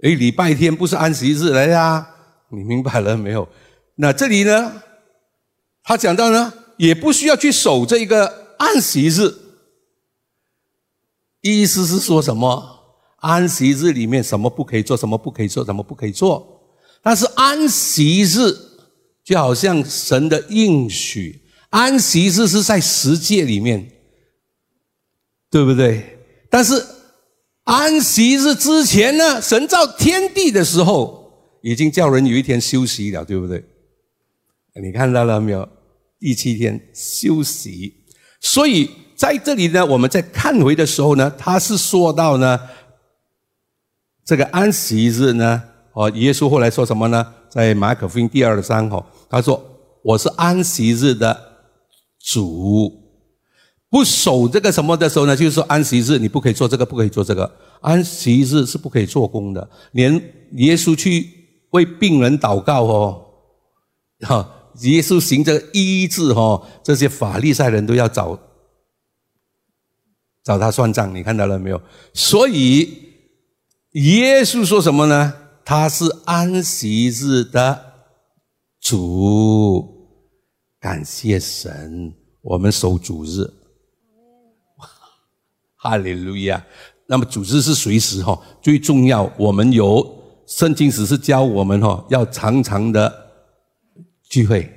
[0.01, 2.03] 哎，礼拜天不是安息日来呀？
[2.49, 3.47] 你明白了没有？
[3.97, 4.81] 那这里呢？
[5.83, 6.51] 他讲到呢，
[6.85, 9.33] 也不需要去守这个安息日。
[11.41, 12.79] 意思是说什么？
[13.17, 14.97] 安息日里面什么不可以做？
[14.97, 15.63] 什么不可以做？
[15.63, 16.61] 什么不可以做？
[17.01, 18.69] 但是安息日。
[19.23, 23.89] 就好像神的应许，安息日是在十诫里面，
[25.49, 26.19] 对不对？
[26.49, 26.85] 但是
[27.63, 33.63] 安息日之前呢，神造天地的时候，已经叫人有一天休息了，对不对？
[34.75, 35.69] 你看到了没有？
[36.23, 37.93] 第七天休息，
[38.39, 42.57] 所以在这里呢，我们在看回的时候呢，他是说到呢，
[44.23, 47.33] 这个安息日呢，哦，耶稣后来说什么呢？
[47.49, 49.61] 在马可福音第二章哈，他说
[50.01, 51.37] ：“我是安息日的
[52.21, 52.89] 主，
[53.89, 55.35] 不守这个什么的时候呢？
[55.35, 57.53] 就是说安息日你不可以做这个，不可以做这个。
[57.81, 60.13] 安息日是不可以做工的，连
[60.53, 61.27] 耶稣去
[61.71, 63.25] 为病人祷告哦，
[64.21, 64.49] 哈，
[64.81, 68.39] 耶稣行这个医治哈，这些法利赛人都要找
[70.43, 71.13] 找他算账。
[71.13, 71.81] 你看到了没有？
[72.13, 73.11] 所以
[73.91, 75.33] 耶稣说什么呢？
[75.65, 77.93] 他是安息日的
[78.81, 79.89] 主。
[80.79, 83.49] 感谢神，我们守主日。
[85.77, 86.65] 哈利路亚。
[87.07, 89.31] 那么主日是随时哈，最重要。
[89.37, 90.05] 我们有
[90.47, 93.22] 圣经只是教我们哈，要常常的
[94.33, 94.67] 聚会，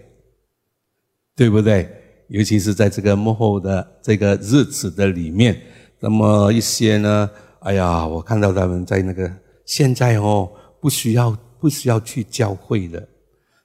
[1.35, 1.89] 对不对？
[2.29, 5.59] 尤其是在这个幕后的这个日子的里面，
[5.99, 9.33] 那么一些呢，哎呀，我看到他们在那个
[9.65, 10.47] 现在哦，
[10.79, 13.03] 不需要不需要去教会的。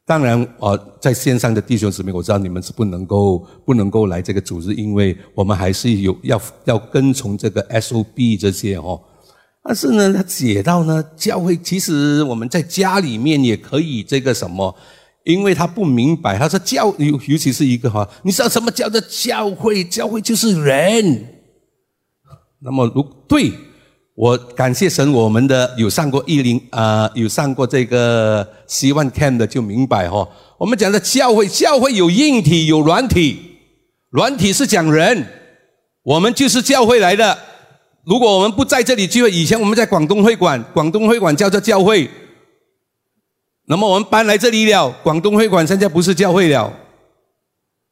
[0.05, 8.97] 当然，呃，在线上的弟兄姊妹，我知道你们是不能够不能够来这个组织，因为我们还是有要要跟从这个 SOB 这些哦。
[9.61, 14.73] 但是呢，他写到呢，教会其实我们在家里面也可以这个什么，
[15.23, 19.83] 因为他不明白，他说教尤尤其是一个哈，你知道什么叫做教会？
[19.83, 21.25] 教会就是人。
[22.59, 23.51] 那么如对。
[24.13, 30.27] 我感谢神，我们的有上过一零啊，有上过这个希望 camp 的就明白哈。
[30.59, 33.39] 我们讲的教会，教会有硬体有软体，
[34.11, 35.25] 软体是讲人，
[36.03, 37.35] 我们就是教会来的。
[38.05, 42.07] 如果我们不在这里聚会，以前我们在广东会馆，广东会馆叫做教会。
[43.71, 46.69] 那么我们搬来这里了，广东会馆现在不是教会了，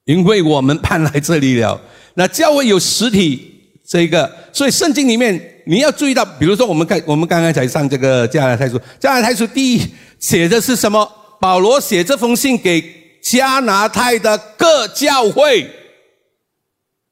[0.03, 1.79] 因为我们搬来这里了。
[2.15, 3.55] 那教会有实体。
[3.87, 9.81] 这个，所以圣经里面你要注意到，比如说我们看，我们刚刚才上这个加拿太书，加拿太书第一
[10.19, 11.09] 写的是什么？
[11.39, 12.83] 保罗写这封信给
[13.23, 15.67] 加拿大的各教会，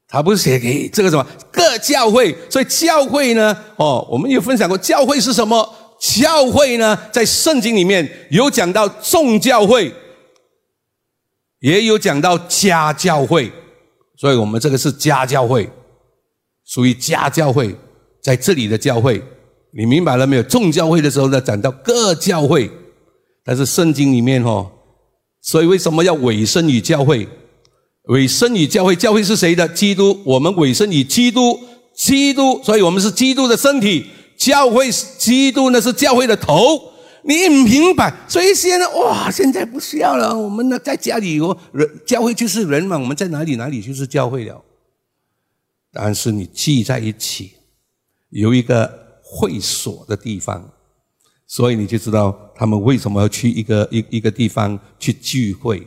[0.08, 5.68] 他不是写给这个什么各教会，所以教会呢，哦，我们有分享过，教会是什么？
[6.00, 9.94] 教会呢，在圣经里面有讲到众教会，
[11.60, 13.52] 也有讲到家教会，
[14.18, 15.70] 所以我们这个是家教会。
[16.66, 17.74] 属于家教会，
[18.22, 19.24] 在这里的教会，
[19.72, 20.44] 你明白了没有？
[20.44, 22.70] 众教会的时候呢，讲到各教会，
[23.46, 24.70] 但是圣经里面哦，
[25.42, 27.26] 所以为什么要委身于教会？
[28.10, 29.66] 委身于教会，教会是谁的？
[29.70, 31.58] 基督，我们委身于基督，
[31.96, 34.06] 基督，所以我们是基督的身体。
[34.38, 36.94] 教会基督呢，是教会的头。
[37.24, 38.14] 你明白？
[38.26, 40.34] 所以现在哇，现在不需要了。
[40.34, 44.64] 我们呢，在家里哦，人教会就是人嘛，我们在哪里哪里就是教会了。
[45.92, 47.54] 但是你聚在一起，
[48.30, 50.72] 有一个会所的地方，
[51.48, 55.86] 所以你就知道他们为什么要去一个一一个地方去聚会。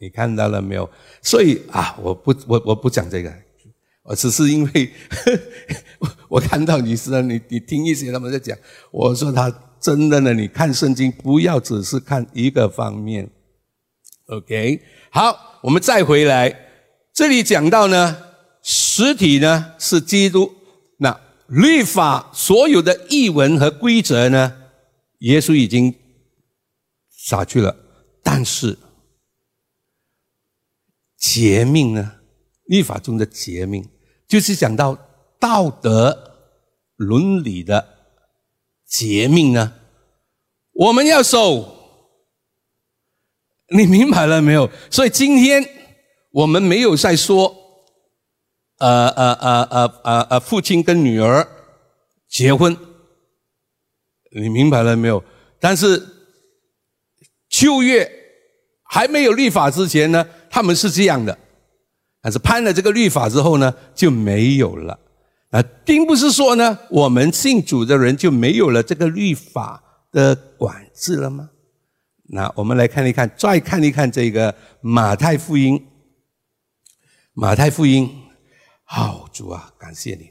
[0.00, 0.88] 你看到了没有？
[1.20, 3.30] 所以啊，我不我我不讲这个，
[4.04, 4.92] 我只是因为
[6.28, 8.56] 我看到你是你你听一些他们在讲，
[8.90, 13.30] 我说他真的呢，你看圣经不要只是看一个方面。
[14.26, 16.54] OK，好，我们再回来，
[17.12, 18.30] 这里讲到呢。
[18.66, 20.50] 实体呢是基督，
[20.96, 24.56] 那律法所有的译文和规则呢，
[25.18, 25.94] 耶稣已经
[27.10, 27.76] 洒去了。
[28.22, 28.78] 但是
[31.18, 32.20] 诫命呢，
[32.64, 33.86] 律法中的诫命，
[34.34, 34.98] 就是讲到
[35.38, 36.34] 道德
[36.96, 37.86] 伦理的
[38.84, 39.74] 诫命呢，
[40.72, 41.72] 我们要守。
[43.68, 44.68] 你明白了没有？
[44.90, 45.64] 所以今天
[46.32, 47.54] 我们没有在说。
[48.78, 51.46] 呃呃呃呃呃呃，父亲跟女儿
[52.28, 52.76] 结婚，
[54.34, 55.22] 你明白了没有？
[55.60, 56.04] 但是
[57.48, 58.10] 旧月
[58.82, 61.38] 还没有立法之前呢，他们是这样的。
[62.24, 64.98] 但是判了这个律法之后呢，就没有了。
[65.50, 71.50] 啊，并不是说呢，我们信主的人就没有了这个律法的管制了吗？
[72.28, 75.86] 那我们来看一看，再看一看这个马太福音，
[77.34, 78.10] 马太福音。
[78.84, 80.30] 好主啊，感谢你！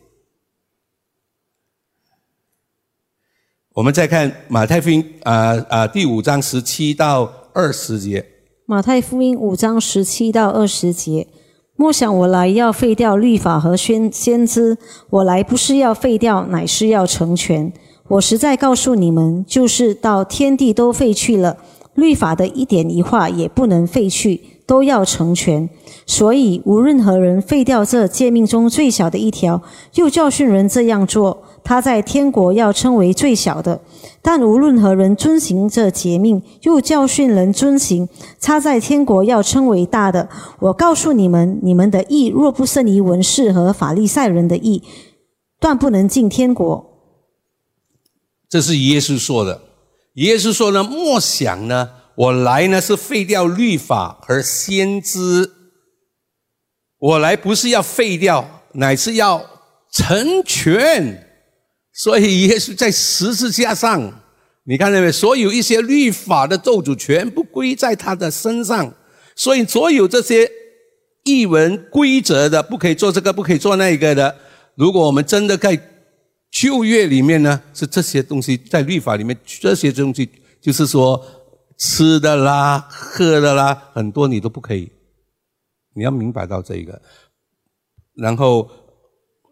[3.76, 8.26] 我们再看马太福音啊啊第五章十七到二十节。
[8.66, 11.28] 马太福音五章十七到二十节，
[11.76, 14.78] 莫想我来要废掉律法和先先知，
[15.10, 17.74] 我来不是要废掉，乃是要成全。
[18.10, 21.58] 我实在告诉你们，就是到天地都废去了，
[21.96, 24.42] 律法的一点一画也不能废去。
[24.66, 25.70] 都要成全，
[26.06, 29.62] 所以无任何人废掉这诫命中最小的一条，
[29.96, 33.80] 又教训人这样做，他在天国要称为最小的；
[34.22, 38.08] 但无论何人遵行这诫命，又教训人遵行，
[38.42, 40.28] 他在天国要称为大的。
[40.60, 44.84] 我告诉你们，你们的义若不胜于文士和法利赛人的义，
[45.60, 46.86] 断不能进天国。
[48.50, 49.62] 这是耶稣说的。
[50.16, 51.90] 耶稣说呢，莫想呢。
[52.16, 55.50] 我来呢是废掉律法和先知，
[57.00, 59.44] 我来不是要废掉，乃是要
[59.92, 61.23] 成全。
[61.94, 64.12] 所以耶稣在十字架上，
[64.64, 65.12] 你看到没有？
[65.12, 68.92] 所有一些律法的咒诅全部归在他的身上。
[69.36, 70.50] 所以所有这些
[71.24, 74.36] 译文规则的，不可以做这个，不可以做那个的。
[74.76, 75.80] 如果我们真的在
[76.50, 80.28] 旧约里面呢，是这些东西在律法里面，这些东西
[80.60, 81.24] 就是说
[81.78, 84.92] 吃的啦、喝的啦，很多你都不可以。
[85.96, 87.00] 你要明白到这一个，
[88.16, 88.68] 然后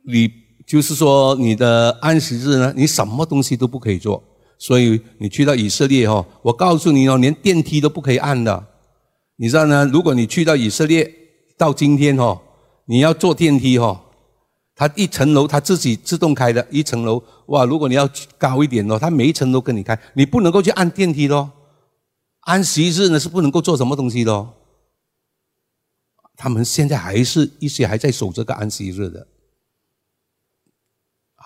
[0.07, 0.40] 你。
[0.65, 4.23] 就是说，你的安息日呢，你什么东西都不可以做。
[4.57, 8.67] 所以你去到以色列哈，我告诉你哦，连电梯都不可以按的。
[9.37, 9.85] 你知道呢？
[9.91, 11.11] 如果你去到以色列，
[11.57, 12.39] 到今天哈，
[12.85, 14.03] 你要坐电梯哈，
[14.75, 18.07] 它一层楼它自己自动开的，一层楼哇，如果你要
[18.37, 21.51] 高一点哦，它每一层都跟你开，你不能够去按电梯咯。
[22.41, 24.47] 安息日呢是不能够做什么东西的。
[26.37, 29.27] 他们现在还是一些还在守这个安息日的。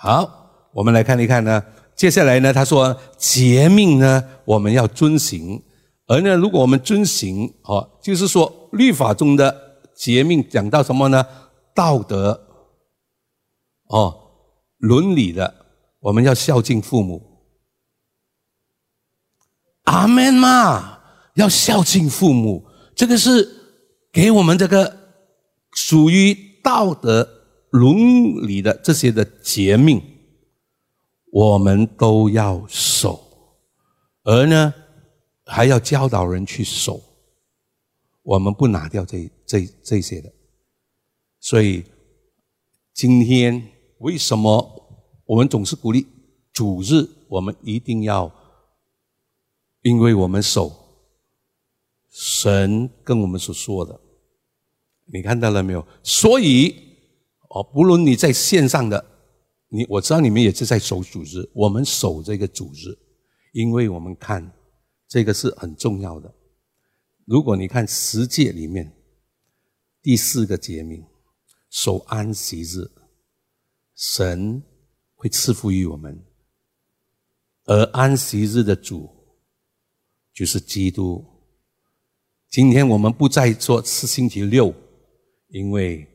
[0.05, 1.63] 好，我们来看一看呢。
[1.95, 5.63] 接下来呢，他说节命呢，我们要遵行。
[6.05, 11.25] 而呢，如果我们遵行，哦，就是说律法中的节命讲到什么呢？
[11.73, 12.39] 道德，
[13.87, 14.15] 哦，
[14.77, 15.51] 伦理的，
[16.01, 17.19] 我们要孝敬父母。
[19.85, 20.99] 阿门嘛，
[21.33, 22.63] 要孝敬父母，
[22.95, 23.49] 这个是
[24.13, 24.95] 给我们这个
[25.71, 27.34] 属于道德。
[27.77, 30.01] 伦理的这些的节命，
[31.31, 33.21] 我们都要守，
[34.23, 34.73] 而呢，
[35.45, 37.01] 还要教导人去守。
[38.23, 40.31] 我们不拿掉这这这些的，
[41.39, 41.83] 所以
[42.93, 43.61] 今天
[43.99, 46.07] 为什么我们总是鼓励
[46.53, 48.31] 主日，我们一定要，
[49.81, 50.71] 因为我们守
[52.09, 53.99] 神跟我们所说的，
[55.05, 55.85] 你看到了没有？
[56.01, 56.84] 所以。
[57.55, 59.05] 哦，不论你在线上的，
[59.69, 62.93] 你我知道你们也是在守主日，我们守这个主日，
[63.53, 64.51] 因为我们看
[65.07, 66.35] 这个是很重要的。
[67.23, 68.93] 如果你看十诫里面
[70.01, 71.01] 第四个诫命，
[71.69, 72.91] 守安息日，
[73.95, 74.61] 神
[75.13, 76.25] 会赐福于我们，
[77.63, 79.09] 而安息日的主
[80.33, 81.23] 就是基督。
[82.49, 84.73] 今天我们不再做是星期六，
[85.47, 86.05] 因为。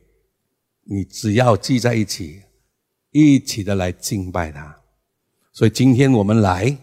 [0.83, 2.41] 你只要聚在一起，
[3.11, 4.77] 一起的来敬拜他。
[5.53, 6.77] 所以今天我们来，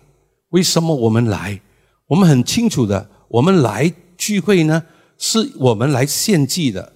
[0.50, 1.60] 为什么我们来？
[2.06, 4.84] 我们很清楚的，我们来聚会呢，
[5.18, 6.94] 是我们来献祭的。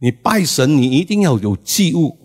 [0.00, 2.16] 你拜神，你一定要有祭物。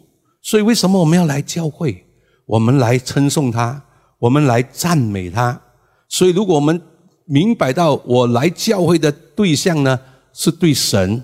[0.41, 2.05] 所以为什么我们要来教会？
[2.45, 3.83] 我们来称颂他，
[4.19, 5.61] 我们来赞美他。
[6.07, 6.81] 所以如果我们
[7.25, 9.99] 明白到我来教会的对象呢，
[10.33, 11.23] 是对神。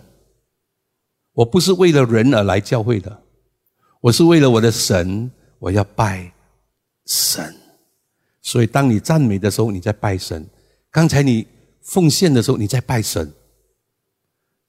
[1.36, 3.22] 我不是为了人而来教会的，
[4.02, 5.30] 我是为了我的神，
[5.60, 6.34] 我要拜
[7.06, 7.56] 神。
[8.42, 10.44] 所以，当你赞美的时候，你在拜神；
[10.92, 11.46] 刚才你
[11.82, 13.32] 奉献的时候，你在拜神。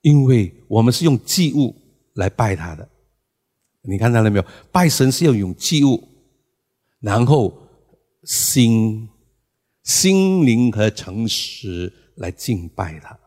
[0.03, 1.75] 因为我们是用祭物
[2.15, 2.89] 来拜他的，
[3.83, 4.45] 你看到了没有？
[4.71, 6.03] 拜神是要用祭物，
[7.01, 7.57] 然后
[8.25, 9.09] 心、
[9.83, 13.19] 心灵和诚实来敬拜他。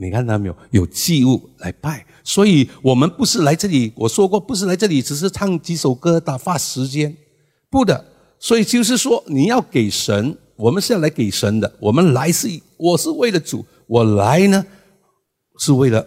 [0.00, 0.56] 你看到没有？
[0.70, 3.92] 有祭物来拜，所以我们不是来这里。
[3.94, 7.14] 我说过，不是来这里，只是唱几首歌打发时间，
[7.70, 8.02] 不的。
[8.38, 11.70] 所以就是说，你要给神，我们是要来给神的。
[11.78, 12.48] 我们来是，
[12.78, 14.64] 我是为了主，我来呢
[15.58, 16.06] 是为了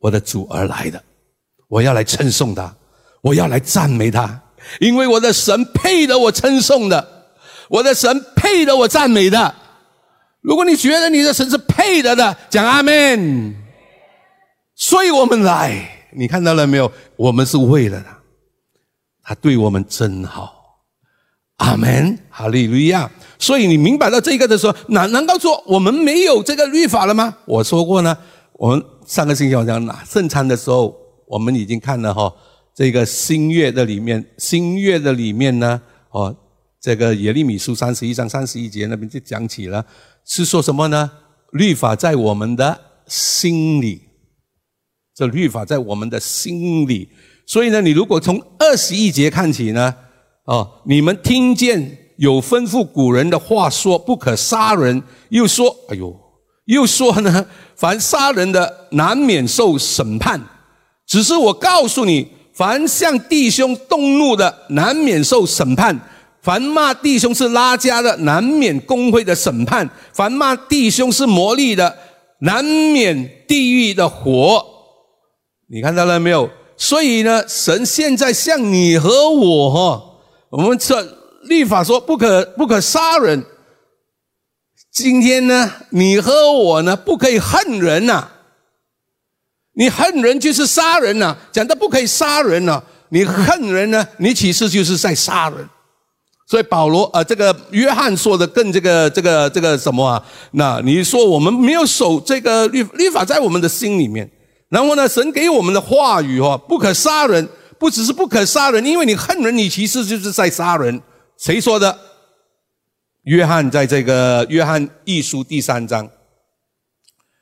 [0.00, 1.02] 我的主而来的。
[1.68, 2.76] 我要来称颂他，
[3.22, 4.38] 我要来赞美他，
[4.80, 7.08] 因为我的神配得我称颂的，
[7.70, 9.54] 我的神配得我赞美的。
[10.42, 13.54] 如果你觉得你的神是配得的，讲阿门。
[14.74, 16.90] 所以我们来，你看到了没有？
[17.16, 18.18] 我们是为了他，
[19.22, 20.56] 他对我们真好。
[21.56, 23.10] 阿门，哈利路亚。
[23.38, 27.36] 所以你明白到这个的时候，难难道说我们没有这个律法了吗？
[27.44, 28.16] 我说过呢，
[28.54, 32.32] 我们上个星期我讲拿圣餐的时候，我们已经看了哈，
[32.74, 35.80] 这个新月的里面，新月的里面呢，
[36.10, 36.34] 哦，
[36.80, 39.84] 这个耶利米书三十一章三十一节那边就讲起了。
[40.26, 41.10] 是说什么呢？
[41.52, 44.02] 律法在我们的心里，
[45.16, 47.08] 这律法在我们的心里。
[47.46, 49.92] 所以呢，你如果从二十一节看起呢，
[50.44, 56.16] 哦，你们听见有吩咐古人的话说不可杀人，又说，哎呦，
[56.66, 60.40] 又说呢，凡杀人的难免受审判。
[61.06, 65.98] 只是我告诉你，凡向弟兄动怒的，难免受审判。
[66.42, 71.96] 凡骂弟兄是拉家的，难免公会的审判；凡骂弟兄是魔力的，
[72.40, 74.64] 难免地狱的火。
[75.68, 76.48] 你看到了没有？
[76.76, 80.02] 所以呢，神现在向你和我哈，
[80.50, 81.06] 我们这
[81.42, 83.44] 律法说不可不可杀人。
[84.90, 88.28] 今天呢，你和我呢，不可以恨人呐。
[89.74, 92.82] 你恨人就是杀人呐，讲的不可以杀人呐。
[93.10, 95.68] 你恨人呢，你其实就是在杀人。
[96.50, 100.20] 所以保罗呃，这个约翰说的更这个这个这个什么啊？
[100.54, 104.28] 那你说我们没有守这个律律法在我们的心里面，
[104.68, 107.48] 然后呢，神给我们的话语哦，不可杀人，
[107.78, 111.00] 不只是不可杀人，因为你恨人，你其实就是在杀人。
[111.38, 111.96] 谁说的？
[113.22, 116.10] 约翰在这个约翰一书第三章，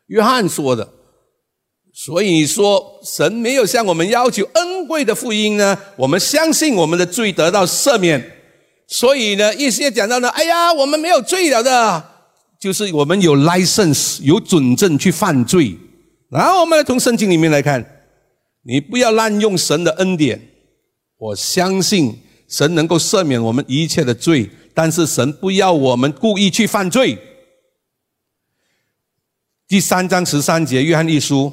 [0.09, 0.87] 约翰说的。
[1.95, 8.35] 所以说，神没有向我们要求恩贵的福音呢，我们相信我们的罪得到赦免。
[8.89, 12.03] 所以呢，一些讲到呢，哎呀，我们没有罪了的，
[12.59, 15.76] 就是我们有 license 有准证去犯罪。
[16.30, 17.84] 然后我们来从圣经里面来看，
[18.62, 20.41] 你不要滥用神的恩典。
[21.18, 22.18] 我相信
[22.49, 27.18] 神能够赦免我们一切的罪，但是神不要我们故意去犯罪。
[29.66, 31.53] 第三章十三节，约翰一书。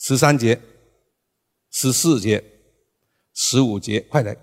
[0.00, 0.60] 十三节、
[1.70, 2.42] 十四节、
[3.32, 4.36] 十五节，快来！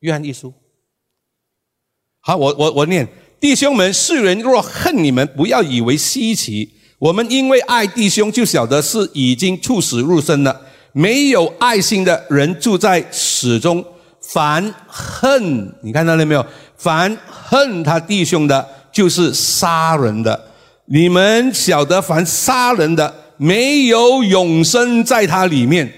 [0.00, 0.52] 约翰一书。
[2.20, 6.74] 好，我我我念：弟兄们，世人若恨你们，不要以为稀奇。
[6.98, 10.68] 我们因为爱弟兄，就晓得是已经处死入生了。
[10.92, 13.84] 没有爱心的人住在死中。
[14.20, 16.46] 凡恨，你看到了没有？
[16.76, 20.48] 凡恨他弟兄的，就是杀人的。
[20.86, 25.90] 你们晓得，凡杀人的没有永生在他里面。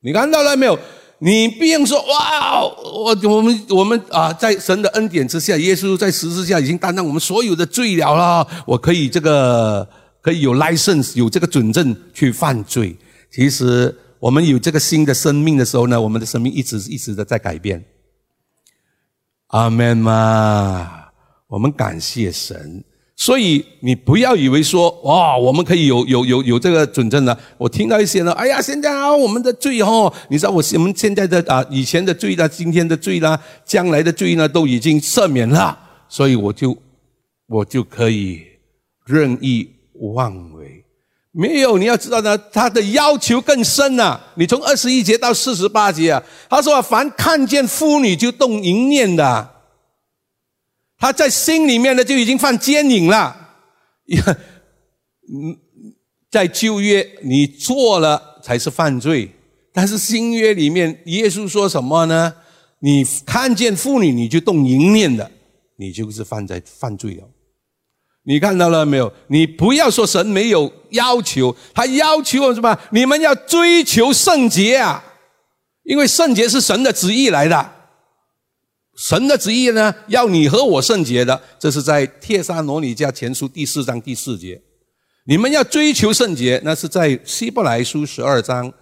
[0.00, 0.78] 你看到了没有？
[1.20, 8.46] 你不用说哇，我我们我们啊，在神的恩典之下，耶稣在十字架已经担当我们所有的罪了啦。
[8.64, 9.88] 我可以这个
[10.20, 12.96] 可以有 license 有这个准证去犯罪。
[13.32, 17.84] 其实我们有这个新的生命的时候呢，我们的生命一直一直的在改变。
[19.48, 21.08] 阿门嘛，
[21.48, 22.84] 我们感谢神。
[23.20, 27.36] 所以你不要以为说哇，我们可以有有有有这个准证了。
[27.58, 35.76] 我听到一些呢，哎呀，现在啊，我们的罪哦，你知道我我们现在的啊，以前的罪啦，今天的罪啦，将来的罪呢，都已经赦免了，
[36.08, 36.76] 所以我就
[37.48, 38.40] 我就可以
[39.04, 39.68] 任意
[40.14, 40.84] 妄为。
[41.32, 44.20] 没有，你要知道呢，他的要求更深呐。
[44.36, 49.50] 你从二十一节到四十八节啊，他说凡看见妇女就动淫念的。
[50.98, 53.50] 他在心里面呢就已经犯奸淫了，
[55.32, 55.56] 嗯，
[56.30, 59.30] 在旧约你做了才是犯罪，
[59.72, 62.34] 但是新约里面耶稣说什么呢？
[62.80, 65.30] 你看见妇女你就动淫念的，
[65.76, 67.24] 你就是犯在犯罪了。
[68.24, 69.12] 你看到了没有？
[69.28, 72.78] 你不要说神没有要求，他要求什么？
[72.90, 75.02] 你们要追求圣洁啊，
[75.84, 77.77] 因为圣洁是神的旨意来的。
[78.98, 84.60] 神的旨意呢，要你和我圣洁的，这是在帖撒罗尼迦前书第四章第四节。
[85.24, 88.72] 你们要追求圣洁，那是在希伯来书十二章，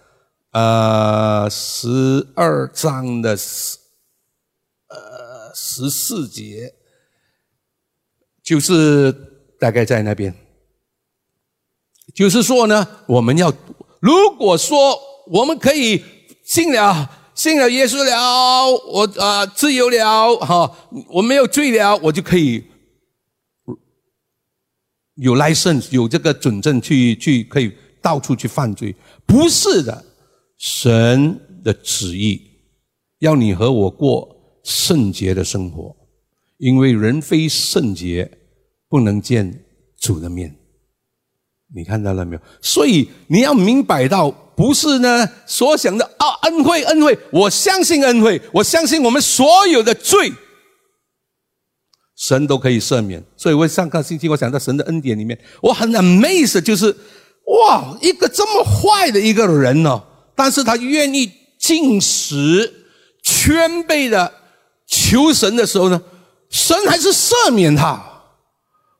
[0.53, 3.77] 呃，十二章的十，
[4.87, 6.73] 呃，十四节，
[8.41, 9.13] 就是
[9.59, 10.33] 大概在那边。
[12.15, 13.53] 就是说呢，我们要
[13.99, 16.03] 如果说我们可以
[16.43, 17.16] 信了。
[17.37, 20.75] 信了耶稣了，我啊自由了哈，
[21.09, 22.63] 我没有罪了，我就可以
[25.17, 27.71] 有 license 有这个准证去去可以
[28.01, 28.95] 到处去犯罪？
[29.27, 30.03] 不是的，
[30.57, 32.41] 神的旨意
[33.19, 35.95] 要你和我过圣洁的生活，
[36.57, 38.31] 因为人非圣洁
[38.89, 39.63] 不能见
[39.99, 40.56] 主的面。
[41.75, 42.41] 你看到了没有？
[42.61, 44.33] 所以你要明白到。
[44.57, 50.33] 不是呢，所想的啊，恩惠，恩惠，我相信恩惠，我相信我们所有的罪，
[52.15, 53.23] 神都可以赦免。
[53.37, 56.87] 所以，我上个星期我讲到神的恩典里面，我很 amazed，就是
[57.45, 60.01] 哇，一个这么坏的一个人呢，
[60.35, 62.87] 但是他愿意进食、
[63.21, 64.33] 谦卑的
[64.87, 66.01] 求神的时候呢，
[66.49, 68.03] 神还是赦免他。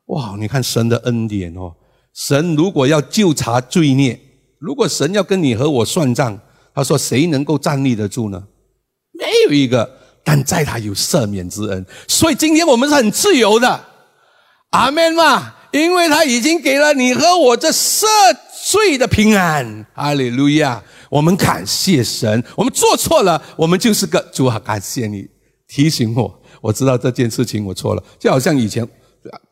[0.06, 1.74] 哇，你看神的恩典哦，
[2.18, 4.18] 神如果要纠察罪孽。
[4.58, 6.36] 如果神要跟你和我算账，
[6.74, 8.42] 他说谁能够站立得住呢？
[9.12, 9.88] 没有一个。
[10.24, 13.84] 但在他有赦免之恩，所以今天我们是很自由的。
[14.70, 15.54] 阿门嘛！
[15.70, 18.04] 因为他已经给了你和我这赦
[18.66, 19.86] 罪的平安。
[19.94, 20.82] 哈利路亚！
[21.08, 22.44] 我们感谢神。
[22.56, 24.58] 我们做错了，我们就是个主啊！
[24.58, 25.26] 感谢你
[25.66, 28.04] 提醒我，我知道这件事情我错了。
[28.18, 28.86] 就好像以前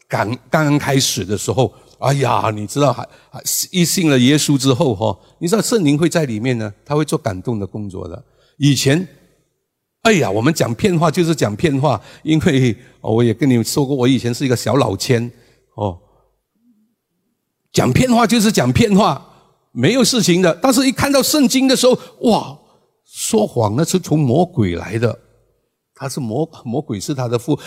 [0.07, 3.41] 刚刚开始的时候，哎呀，你知道还还
[3.71, 8.23] 一信了耶稣之后哈，你知道圣灵会在里面呢，他会做感动的工作的。
[8.59, 9.07] 以前，
[10.03, 15.31] 哎呀，我们讲骗话就是讲骗话，因为我也跟你们说过，我以前是一个小老千
[15.77, 15.99] 哦，
[17.73, 19.27] 讲骗话就是讲骗话，
[19.73, 20.55] 没有事情的。
[20.63, 21.99] 但是一看到圣经的时候，
[22.31, 22.59] 哇，
[23.05, 25.19] 说谎那是从魔鬼来的，
[25.95, 27.59] 他是魔魔鬼是他的父。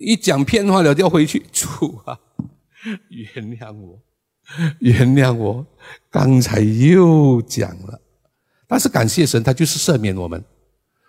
[0.00, 2.18] 一讲骗话了，就要回去主啊，
[3.08, 3.98] 原谅我，
[4.80, 5.66] 原谅我，
[6.10, 8.00] 刚才又讲了。
[8.66, 10.42] 但是感谢神，他就是赦免我们。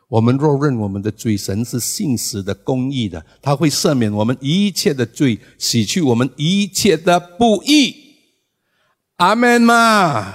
[0.08, 7.96] 我们若认我们的罪，神是信实的、公义的，他会赦免我们一切的罪，洗去我们一切的不义。
[9.16, 10.34] 阿门嘛！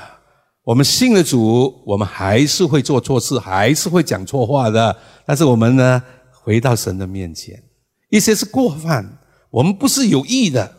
[0.64, 4.96] 我们信了主，我们还是会做错事，还是会讲错话的。
[5.24, 7.62] 但是我们呢，回到神的面前。
[8.08, 9.18] 一些是过犯，
[9.50, 10.76] 我们不是有意的，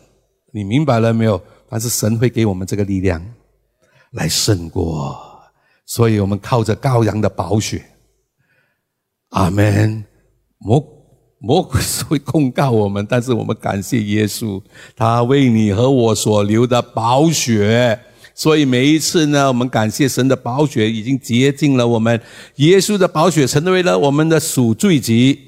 [0.52, 1.42] 你明白了没有？
[1.68, 3.24] 但是神会给我们这个力量
[4.12, 5.18] 来胜过，
[5.86, 7.82] 所以我们靠着羔羊的宝血，
[9.30, 10.04] 阿门。
[10.58, 10.80] 魔
[11.38, 14.62] 魔鬼是会控告我们，但是我们感谢耶稣，
[14.94, 17.98] 他为你和我所流的宝血，
[18.32, 22.20] 所以每一次呢，我们感谢神的宝血已经洁净了我们，
[22.56, 25.40] 耶稣的宝血成为了我们的赎罪祭。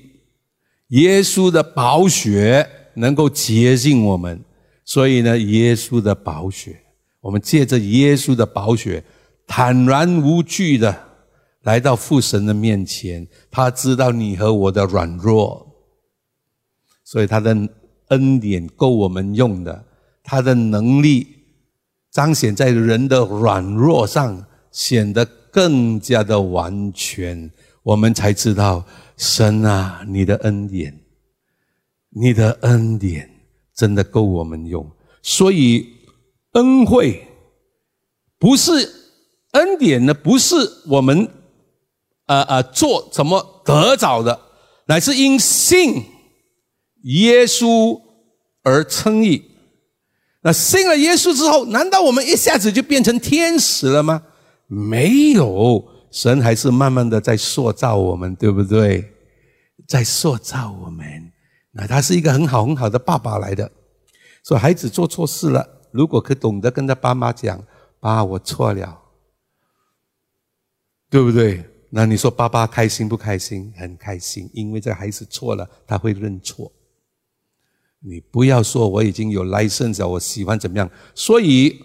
[0.88, 4.40] 耶稣的宝血能够洁净我们，
[4.84, 6.78] 所以呢，耶稣的宝血，
[7.20, 9.02] 我们借着耶稣的宝血，
[9.46, 10.94] 坦然无惧的
[11.62, 13.26] 来到父神的面前。
[13.50, 15.66] 他知道你和我的软弱，
[17.02, 17.56] 所以他的
[18.08, 19.84] 恩典够我们用的。
[20.22, 21.26] 他的能力
[22.10, 27.50] 彰显在人的软弱上，显得更加的完全。
[27.82, 28.84] 我们才知道。
[29.16, 30.98] 神啊，你的恩典，
[32.10, 33.30] 你的恩典
[33.74, 34.90] 真的够我们用。
[35.22, 35.86] 所以
[36.52, 37.26] 恩惠
[38.38, 38.72] 不是
[39.52, 40.56] 恩典呢，不是
[40.86, 41.28] 我们
[42.26, 44.40] 呃呃做怎么得着的，
[44.86, 46.02] 乃是因信
[47.02, 48.00] 耶稣
[48.62, 49.50] 而称义。
[50.42, 54.22] 那信了耶稣之后，难道我们一下子就变成天使了吗？
[54.66, 55.90] 没有。
[56.10, 59.12] 神还是慢慢的在塑造我们，对不对？
[59.88, 61.23] 在塑造我们。
[61.74, 63.70] 那他是一个很好很好的爸爸来的。
[64.42, 67.62] 说孩子做错事了，如果可懂得跟他爸妈讲
[68.00, 69.02] ：“爸，我错了。”
[71.10, 71.64] 对不对？
[71.90, 73.72] 那你说爸爸开心不开心？
[73.76, 76.70] 很开心，因为这孩子错了，他会认错。
[78.00, 80.90] 你不要说我已经有 license，我喜欢怎么样。
[81.14, 81.80] 所以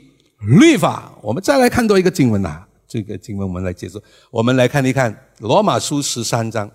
[0.60, 2.68] 律法，我们再来看多一个经文呐。
[2.88, 6.70] 这个经文我们来解释，我们来看一看罗马书十三章。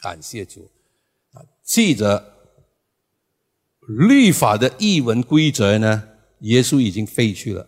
[0.00, 0.68] 感谢主！
[1.64, 2.32] 记着
[3.88, 6.04] 律法的译文规则呢，
[6.40, 7.66] 耶稣已经废去了。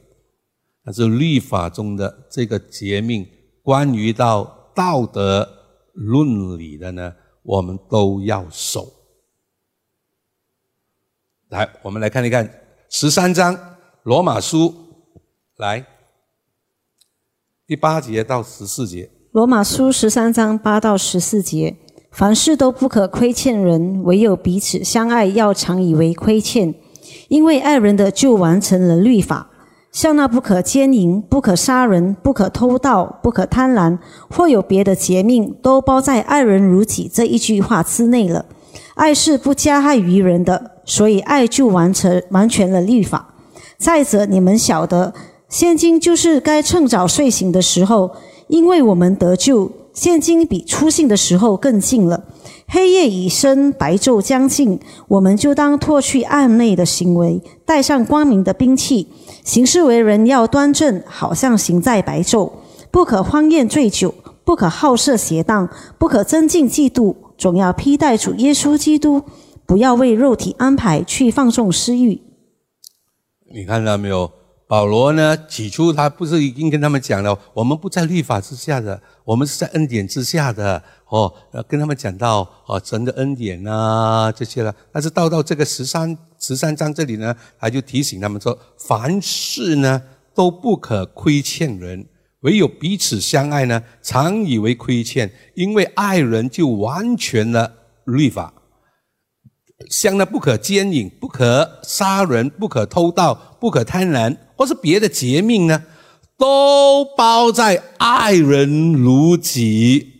[0.84, 3.26] 但是律法中的这个诫命，
[3.62, 5.48] 关于到道德
[5.94, 8.92] 伦理的呢，我们都要守。
[11.48, 12.48] 来，我们来看一看
[12.88, 14.74] 十三章罗马书，
[15.56, 15.84] 来。
[17.66, 21.76] 第八节到十四节，罗马书十三章八到十四节，
[22.16, 26.74] 凡事都不可亏欠人，唯有彼此相爱，要常以为亏欠。
[27.28, 29.50] 因为爱人的就完成了律法，
[29.92, 33.98] 像那不可奸淫、不可杀人、不可偷盗、不可贪婪，
[34.30, 38.46] 或有别的诫命，都包在爱人如己这一句话之内了。
[38.94, 43.34] 爱是不加害于人的，所以爱就完成完全了律法。
[43.76, 45.12] 再者，你们晓得。
[45.50, 48.12] 现今就是该趁早睡醒的时候，
[48.48, 52.24] 因为我们得救，现今比出信的时候更近了。
[52.68, 54.78] 黑夜已深，白昼将近，
[55.08, 59.08] 我们就当脱去暗内的行为，带上光明的兵器，
[59.42, 62.52] 行事为人要端正，好像行在白昼。
[62.90, 69.22] 不可荒宴醉酒，不可好色邪荡，不可增进嫉妒，总要披戴主耶稣基督，
[69.64, 72.20] 不要为肉体安排去放纵私欲。
[73.50, 74.30] 你看到没有？
[74.68, 75.36] 保罗呢？
[75.46, 80.82] 起初他不是已经跟他们讲了，我们不在律法之下的，我们是在恩典之下的。
[81.08, 81.32] 哦，
[81.68, 84.74] 跟他们讲到哦，神的恩典啊这些了。
[84.90, 88.58] 但是到到这个十三十三章这里呢，他就提醒他们说，
[88.88, 90.02] 凡事呢
[90.34, 92.04] 都不可亏欠人，
[92.40, 97.72] 唯有彼此相爱呢，常以为亏欠，因为爱人就完全了
[98.04, 98.52] 律法。
[99.88, 105.84] 相呢不可奸淫、不可杀人、不可偷盗、不可贪婪，或是别的诫命呢，
[106.38, 110.12] 都包在“爱人如己”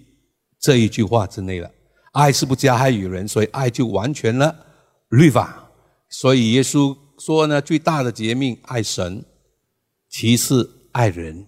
[0.61, 1.71] 这一句话之内了。
[2.13, 4.55] 爱是不加害于人，所以爱就完全了
[5.11, 5.71] 律法。
[6.09, 9.25] 所以耶稣说呢，最大的诫命爱神，
[10.09, 11.47] 其次爱人，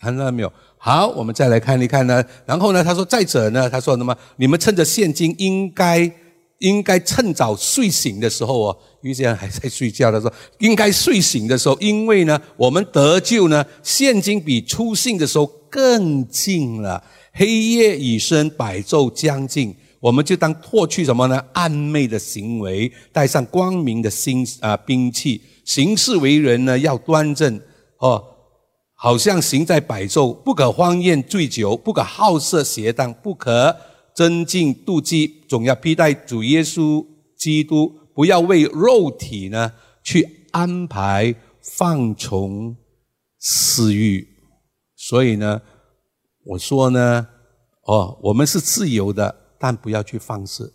[0.00, 0.52] 看到没有？
[0.78, 2.22] 好，我们再来看一看呢。
[2.44, 4.14] 然后呢，他说再者呢，他说什么？
[4.36, 6.10] 你们趁着现今应该
[6.58, 17.02] 应该趁早睡醒的时候哦，有些人还在睡觉的时候，应该睡醒的时候，因为呢，我们得救呢，现今比初信的时候更近了。
[17.32, 21.38] 黑夜已深，百昼将近，我们就当脱去什么呢？
[21.52, 27.60] 暗昧的行为，带上光明的心啊兵器，行事为人呢要端正
[27.98, 28.24] 哦。
[28.98, 33.76] 好像行在百昼，不可荒宴醉酒，不可好色邪荡，不可
[34.16, 37.06] 增进妒忌，总要披戴主耶稣
[37.36, 42.74] 基督，不要为肉体呢去安排放纵
[43.38, 44.26] 私欲。
[44.96, 45.60] 所以呢，
[46.44, 47.28] 我说呢，
[47.82, 50.72] 哦，我们是自由的，但不要去放肆。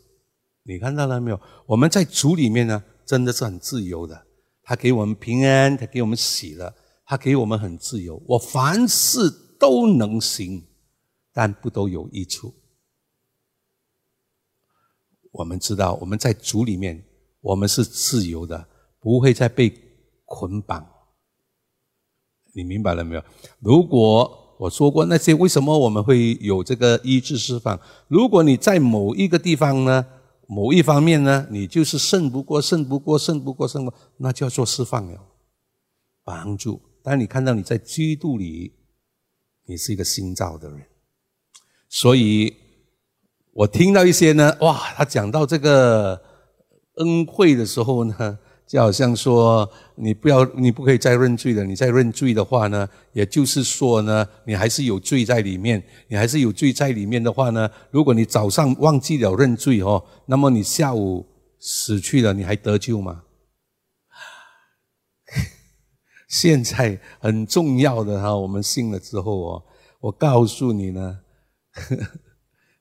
[0.63, 1.41] 你看到了没有？
[1.65, 4.27] 我们在主里面呢，真的是很自由的。
[4.63, 6.73] 他给我们平安，他给我们喜乐。
[7.03, 9.19] 他给我们很自由，我凡事
[9.59, 10.63] 都能行，
[11.33, 12.53] 但不都有益处。
[15.31, 17.03] 我们知道，我们在主里面，
[17.41, 18.67] 我们是自由的，
[18.99, 19.73] 不会再被
[20.25, 20.85] 捆绑。
[22.53, 23.23] 你明白了没有？
[23.59, 27.79] 如果我说过那些，为什么我们会有这个医治释放？
[28.07, 30.05] 如果你在某一个地方呢，
[30.47, 35.19] 某一方面呢，你就是胜不过，胜不过，胜不过，胜不过，那叫做释放了，
[36.23, 36.81] 帮助。
[37.01, 38.73] 当你看到你在基督里，
[39.65, 40.85] 你是一个新造的人，
[41.89, 42.53] 所以
[43.53, 46.21] 我听到一些呢，哇，他讲到这个
[46.95, 51.63] 恩惠的时候呢，就好像说你不要，你不可以再认罪了。
[51.65, 55.83] 你再认罪的话呢，也就是说呢，你还是有罪在里面。
[56.07, 61.25] 你还是有罪在里面的话呢，如果你早上忘记了认罪哦，那么你下午
[61.59, 63.23] 死去了，你还得救吗？
[66.29, 69.63] 现在很重要的哈，我们信了之后哦，
[69.99, 71.19] 我告诉你呢，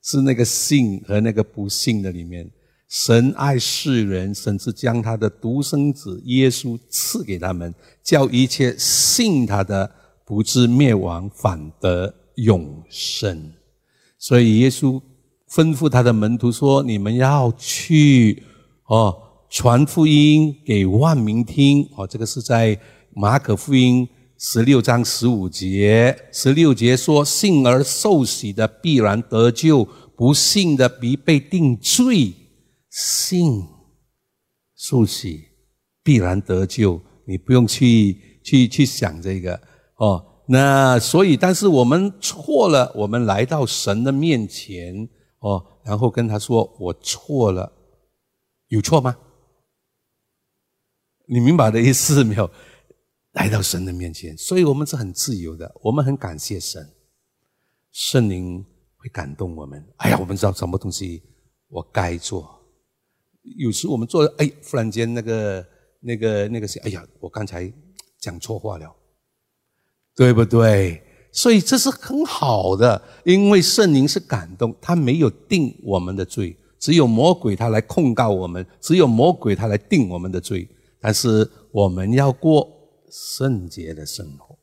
[0.01, 2.49] 是那个信和那个不信的里面，
[2.89, 7.73] 神爱世人，甚至将他的独生子耶稣赐给他们，
[8.03, 9.89] 叫一切信他的
[10.25, 13.51] 不至灭亡，反得永生。
[14.17, 15.01] 所以耶稣
[15.49, 18.43] 吩咐他的门徒说：“你们要去
[18.87, 19.15] 哦，
[19.49, 22.79] 传福音给万民听。”哦，这个是在。
[23.13, 24.07] 马可福音
[24.43, 29.87] 十六章十五节，十六节说：“信而受洗的必然得救，
[30.17, 32.33] 不信的必被定罪。
[32.89, 33.63] 信
[34.75, 35.43] 受洗
[36.03, 39.61] 必然得救，你不用去去去想这个
[39.97, 40.43] 哦。
[40.47, 45.07] 那所以，但是我们错了，我们来到神的面前
[45.41, 47.71] 哦，然后跟他说：我错了，
[48.69, 49.15] 有错吗？
[51.27, 52.49] 你明白的意思没有？”
[53.33, 55.73] 来到神的面前，所以我们是很自由的。
[55.81, 56.85] 我们很感谢神，
[57.91, 58.61] 圣灵
[58.97, 59.81] 会感动我们。
[59.97, 61.23] 哎呀，我们知道什么东西
[61.69, 62.59] 我该做。
[63.57, 65.65] 有时我们做的，哎，忽然间那个、
[66.01, 67.71] 那个、那个谁，哎呀，我刚才
[68.19, 68.93] 讲错话了，
[70.13, 71.01] 对不对？
[71.31, 80.67] 所以这是很好的，因为圣灵是感动，他没有定我们的罪，只有魔鬼他来控告我们，只有魔鬼他来定我们的罪。
[80.99, 82.80] 但是我们要过。
[83.11, 84.57] 圣洁的生活，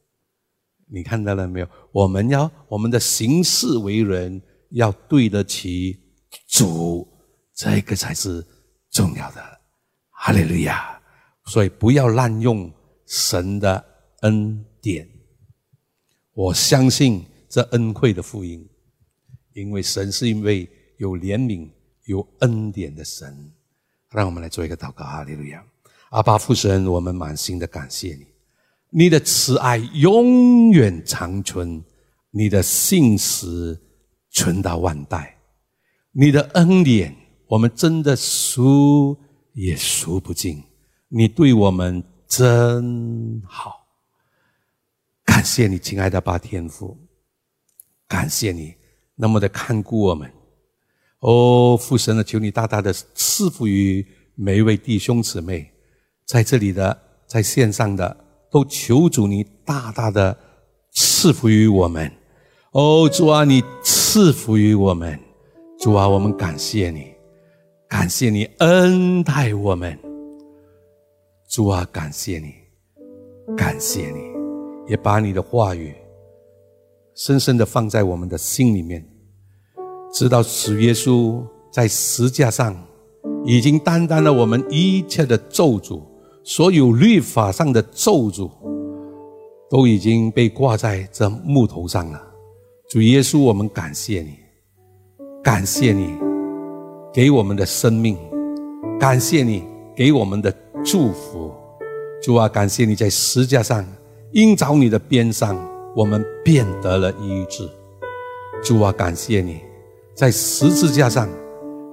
[0.86, 1.68] 你看到了没有？
[1.92, 5.96] 我们要我们的行事为人要对得起
[6.49, 7.07] 主，
[7.55, 8.44] 这个才是
[8.90, 9.61] 重要的。
[10.11, 11.01] 哈利路亚！
[11.44, 12.72] 所以不要滥用
[13.07, 13.84] 神的
[14.22, 15.09] 恩典。
[16.32, 18.68] 我相信这恩惠的福音，
[19.53, 20.68] 因为神是一位
[20.99, 21.70] 有怜悯、
[22.05, 23.53] 有恩典的神。
[24.11, 25.05] 让我们来做一个祷告。
[25.05, 25.64] 哈利路亚！
[26.11, 28.26] 阿爸父神，我们满心的感谢你。
[28.91, 31.84] 你的慈爱永远长存，
[32.30, 33.78] 你的信实
[34.30, 35.36] 存到万代，
[36.12, 37.14] 你的恩典
[37.49, 39.18] 我们真的数
[39.53, 40.62] 也数不尽。
[41.09, 43.86] 你对我们真好，
[45.24, 46.97] 感谢你，亲爱的八天父，
[48.07, 48.74] 感谢你
[49.16, 50.32] 那么的看顾我们。
[51.20, 55.72] 哦，父神啊，求你大大的赐福于每一位弟兄姊妹，
[56.24, 58.24] 在这里的，在线上的。
[58.51, 60.36] 都求主你大大的
[60.92, 62.11] 赐福于我们，
[62.72, 65.18] 哦主啊，你赐福于我们，
[65.78, 67.07] 主啊，我们感谢你，
[67.88, 69.99] 感谢你恩待我们，
[71.49, 72.55] 主啊，感谢你，
[73.57, 74.20] 感谢你，
[74.90, 75.94] 也把你的话语
[77.14, 79.07] 深深的放在我们的心里面，
[80.12, 82.74] 知道主耶稣在十字架上
[83.44, 86.01] 已经担当了我们一切的咒诅。
[86.51, 88.51] 所有律法上的咒诅
[89.68, 92.18] 都已经被挂在这木头上了。
[92.88, 94.30] 主耶稣，我们感谢你，
[95.44, 96.16] 感谢你
[97.12, 98.16] 给我们的生命，
[98.99, 99.62] 感谢你
[99.94, 100.51] 给我们的
[100.82, 101.53] 祝福。
[102.22, 103.84] 主啊，感谢你在十字架上，
[104.32, 105.55] 因着你的鞭伤，
[105.94, 107.68] 我们变得了医治。
[108.64, 109.61] 主啊，感谢你
[110.14, 111.28] 在十字架上，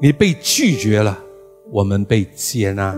[0.02, 1.20] 你被拒绝了，
[1.74, 2.96] 我们被接纳。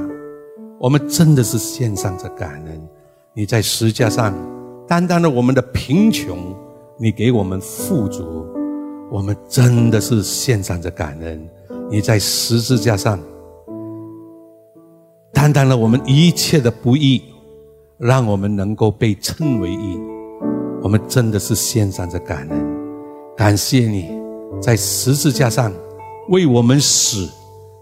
[0.79, 2.89] 我们真的是献上这感恩。
[3.33, 4.33] 你在十字架上
[4.87, 6.55] 担当了我们的贫穷。
[6.99, 8.43] 你给我们富足，
[9.11, 11.47] 我们真的是献上着感恩。
[11.91, 13.19] 你在十字架上
[15.31, 17.21] 担当了我们一切的不易，
[17.99, 19.99] 让我们能够被称为义。
[20.81, 22.65] 我们真的是献上着感恩，
[23.35, 24.09] 感谢你
[24.59, 25.71] 在十字架上
[26.29, 27.29] 为我们死，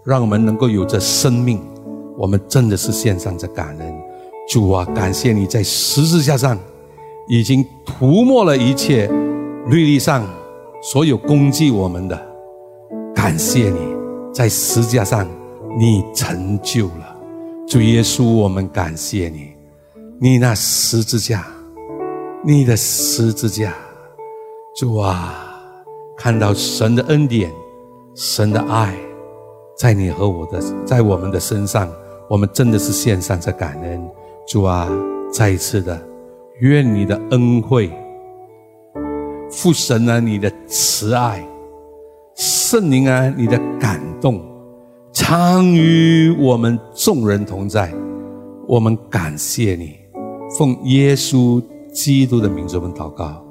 [0.04, 1.58] 让我们能够有着生命。
[2.18, 3.94] 我们真的是献上这感恩，
[4.48, 6.58] 主啊，感谢你在十字架上。
[7.28, 9.10] 已经涂抹了一切
[9.66, 10.24] 律例上
[10.80, 12.16] 所有攻击我们的，
[13.12, 13.80] 感谢你
[14.32, 15.28] 在十字架上
[15.76, 17.16] 你成就了，
[17.66, 19.48] 主耶稣，我们感谢你，
[20.20, 21.44] 你那十字架，
[22.44, 23.74] 你的十字架，
[24.76, 25.34] 主啊，
[26.16, 27.50] 看到神的恩典，
[28.14, 28.94] 神的爱，
[29.76, 31.90] 在你和我的，在我们的身上，
[32.28, 34.10] 我们真的是献上这感恩，
[34.48, 34.88] 主啊，
[35.32, 36.00] 再一次的。
[36.60, 37.90] 愿你的恩惠，
[39.50, 41.46] 父神啊，你的慈爱，
[42.34, 44.42] 圣灵啊，你的感动，
[45.12, 47.92] 常与我们众人同在。
[48.66, 49.96] 我们感谢你，
[50.58, 51.62] 奉耶稣
[51.92, 53.45] 基督的名字，我们祷告。